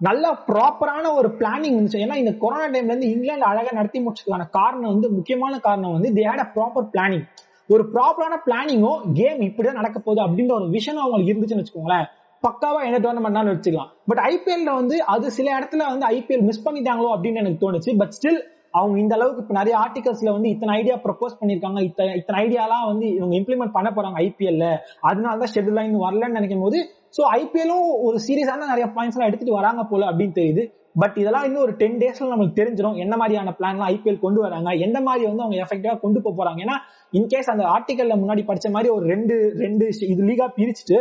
[0.00, 4.92] நல்ல ப்ராப்பரான ஒரு பிளானிங் இருந்துச்சு ஏன்னா இந்த கொரோனா டைம்ல இருந்து இங்கிலாந்து அழகா நடத்தி முடிச்சதுக்கான காரணம்
[4.94, 7.24] வந்து முக்கியமான காரணம் வந்து they had a proper planning
[7.70, 12.06] ஒரு ப்ராப்பரான பிளானிங்கோ கேம் இப்படிதான் நடக்க போகுது அப்படின்ற ஒரு விஷயம் அவங்களுக்கு இருந்துச்சுன்னு வச்சுக்கோங்களேன்.
[12.46, 17.40] பக்காவா என்ன டோர்னமெண்ட்னாலும் வச்சுக்கலாம் பட் ஐபிஎல்ல வந்து அது சில இடத்துல வந்து ஐபிஎல் மிஸ் பண்ணிட்டாங்களோ அப்படின்னு
[17.42, 17.92] எனக்கு தோணுச்சு.
[18.00, 18.40] பட் ஸ்டில்
[18.78, 23.06] அவங்க இந்த அளவுக்கு இப்ப நிறைய ஆர்டிகல்ஸ்ல வந்து இத்தனை ஐடியா ப்ரப்போஸ் பண்ணிருக்காங்க இத்தனை இத்தனை ஐடியாலாம் வந்து
[23.18, 24.66] இவங்க இம்ப்ளிமெண்ட் பண்ண போறாங்க ஐபிஎல்ல
[25.08, 26.78] அதனால தான் ஷெட்யூல் லைன் வரலன்னு நினைக்கும் போது
[27.16, 30.64] ஸோ ஐபிஎல்லும் ஒரு சீரியஸான நிறைய பாயிண்ட்ஸ் எல்லாம் எடுத்துட்டு வராங்க போல அப்படின்னு தெரியுது.
[31.02, 34.70] பட் இதெல்லாம் இன்னும் ஒரு டென் டேஸ்ல நமக்கு தெரிஞ்சிடும் என்ன மாதிரியான பிளான்லாம் ஐபிஎல் கொண்டு வராங்க?
[34.86, 36.60] எந்த மாதிரி வந்து அவங்க எஃபெக்டிவா கொண்டு போக போறாங்க?
[36.66, 36.76] ஏன்னா
[37.18, 40.98] இன்கேஸ் அந்த ஆர்டிகல்ல முன்னாடி படிச்ச மாதிரி ஒரு ரெண்டு ரெண்டு இது லீகா பிரிச்சுட்டு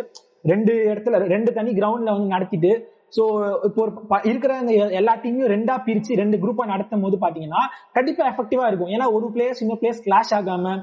[0.51, 2.71] ரெண்டு இடத்துல ரெண்டு தனி கிரவுண்ட்ல வந்து நடத்திட்டு
[3.15, 3.23] சோ
[3.67, 7.61] இப்போ ஒரு இருக்கிற அந்த எல்லா டீமையும் ரெண்டா பிரிச்சு ரெண்டு குரூப்பா நடத்தும் போது பாத்தீங்கன்னா
[7.97, 8.91] கண்டிப்பா எஃபெக்டிவா இருக்கும்.
[8.95, 10.75] ஏன்னா ஒரு பிளேயர்ஸ் இன்னொரு பிளேயர்ஸ் கிளாஷ் ஆகாம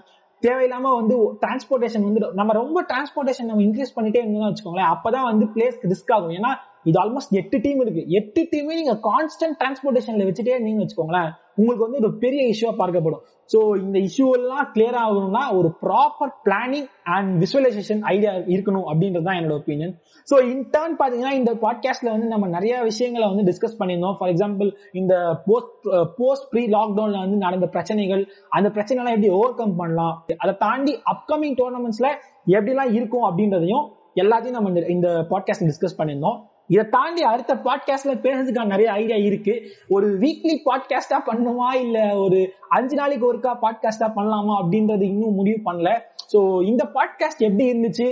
[0.42, 5.77] தேவையில்லாம வந்து டிரான்ஸ்போர்டேஷன் வந்து நம்ம ரொம்ப டிரான்ஸ்போர்டேஷன் நம்ம இன்க்ரீஸ் பண்ணிட்டே இருந்தோம்னு வச்சுக்கோங்களேன் அப்பதான் வந்து பிளேஸ்
[5.92, 6.35] ரிஸ்க் ஆகும்.
[6.38, 6.53] ஏன்னா
[6.88, 8.03] இது ஆல்மோஸ்ட் எட்டு டீம் இருக்கு.
[8.18, 13.23] எட்டு டீமே நீங்க கான்ஸ்டன்ட் டிரான்ஸ்போர்டேஷன்ல வச்சுட்டே இருந்தீங்கன்னு வச்சுக்கோங்களேன் உங்களுக்கு வந்து ஒரு பெரிய இஷ்யூவா பார்க்கப்படும்.
[13.53, 19.37] ஸோ இந்த இஷ்யூ எல்லாம் கிளியர் ஆகணும்னா ஒரு proper planning and visualisation idea இருக்கணும் அப்படின்றது தான்
[19.37, 19.99] என்னோட ஒப்பீனியன்
[20.31, 24.17] ஸோ இன்டர்ன் பார்த்தீங்கன்னா இந்த பாட்காஸ்ட்ல வந்து நம்ம நிறைய விஷயங்களை வந்து டிஸ்கஸ் பண்ணியிருந்தோம்.
[24.19, 29.77] ஃபார் எக்ஸாம்பிள் இந்த போஸ்ட் போஸ்ட் ப்ரீ லாக்டவுன்ல வந்து நடந்த பிரச்சனைகள் அந்த பிரச்சனைலாம் எப்படி ஓவர் கம்
[29.77, 32.11] பண்ணலாம் அதை தாண்டி அப்கமிங் டோர்னமெண்ட்ஸ்ல
[32.47, 36.50] எப்படிலாம் இருக்கும் அப்படின்றதையும் எல்லாத்தையும் நம்ம இந்த பாட்காஸ்ட் டிஸ்கஸ் பண்ணியிருந்தோம்.
[36.70, 39.54] இதை தாண்டி அடுத்த பாட்காஸ்ட்ல பேசுறதுக்கான நிறைய ஐடியா இருக்கு.
[39.88, 41.68] ஒரு வீக்லி பாட்காஸ்டா பண்ணுமா?
[41.74, 44.54] இல்ல ஒரு அஞ்சு நாளைக்கு ஒருக்கா பாட்காஸ்டா பண்ணலாமா?
[44.61, 45.90] அப்படின்றது இன்னும் முடிவு பண்ணல.
[46.33, 48.06] சோ இந்த பாட்காஸ்ட் எப்படி இருந்துச்சு?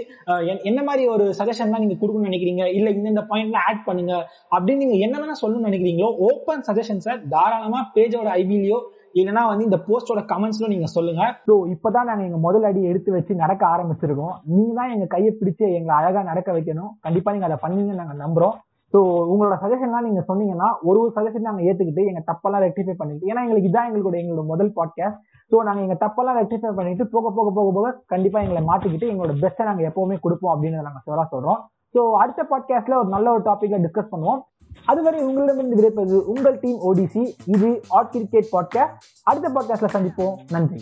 [0.62, 2.64] என்ன மாதிரி ஒரு சஜஷன் தான் நீங்க கொடுக்கணும்னு நினைக்கிறீங்க?
[2.74, 4.14] இல்ல இந்த பாயிண்ட்ல ஆட் பண்ணுங்க.
[4.56, 8.80] அப்படின்னு நீங்க என்னென்ன சொல்லணும்னு நினைக்கிறீங்களோ ஓப்பன் சஜஷன்ஸை தாராளமா பேஜோட ஐபிலியோ
[9.14, 11.22] இல்லைன்னா வந்து இந்த போஸ்டோட கமெண்ட்ஸ்ல நீங்க சொல்லுங்க.
[11.48, 14.34] ஸோ இப்பதான் நாங்க எங்க முதல் அடி எடுத்து வச்சு நடக்க ஆரம்பிச்சிருக்கோம்.
[14.44, 16.90] நீங்க தான் எங்க கையை பிடிச்சு எங்களை அழகா நடக்க வைக்கணும்.
[17.00, 18.56] கண்டிப்பா நீங்க அதை பண்ணீங்கன்னு நாங்க நம்புறோம்.
[18.94, 18.98] ஸோ
[19.32, 23.70] உங்களோட சஜஷன்லாம் நீங்க சொன்னீங்கன்னா ஒரு ஒரு சஜஷன் நாங்க ஏத்துக்கிட்டு எங்க தப்பெல்லாம் ரெக்டிஃபை பண்ணிட்டு ஏன்னா எங்களுக்கு
[23.70, 25.18] இதான் எங்களோட எங்களோட முதல் பாட்காஸ்ட்
[25.52, 29.64] ஸோ நாங்க எங்க தப்பெல்லாம் ரெக்டிஃபை பண்ணிட்டு போக போக போக போக கண்டிப்பா எங்களை மாத்திக்கிட்டு எங்களோட பெஸ்ட்டை
[29.64, 31.60] நாங்க எப்பவுமே கொடுப்போம் அப்படின்னு நாங்க சொல்ல சொல்றோம்.
[31.94, 34.40] ஸோ அடுத்த பாட்காஸ்ட்ல ஒரு நல்ல ஒரு டாபிக்ல டிஸ்கஸ் பண்ணுவோம்.
[34.88, 40.34] அதுவரை உங்களிடமிருந்து விடைப்பது உங்கள் டீம் ஓடிசி இது ஆட் கிரிக்கெட் பாட்காஸ்ட் அடுத்த பாட்காஸ்ட்ல சந்திப்போம்.
[40.50, 40.80] நன்றி.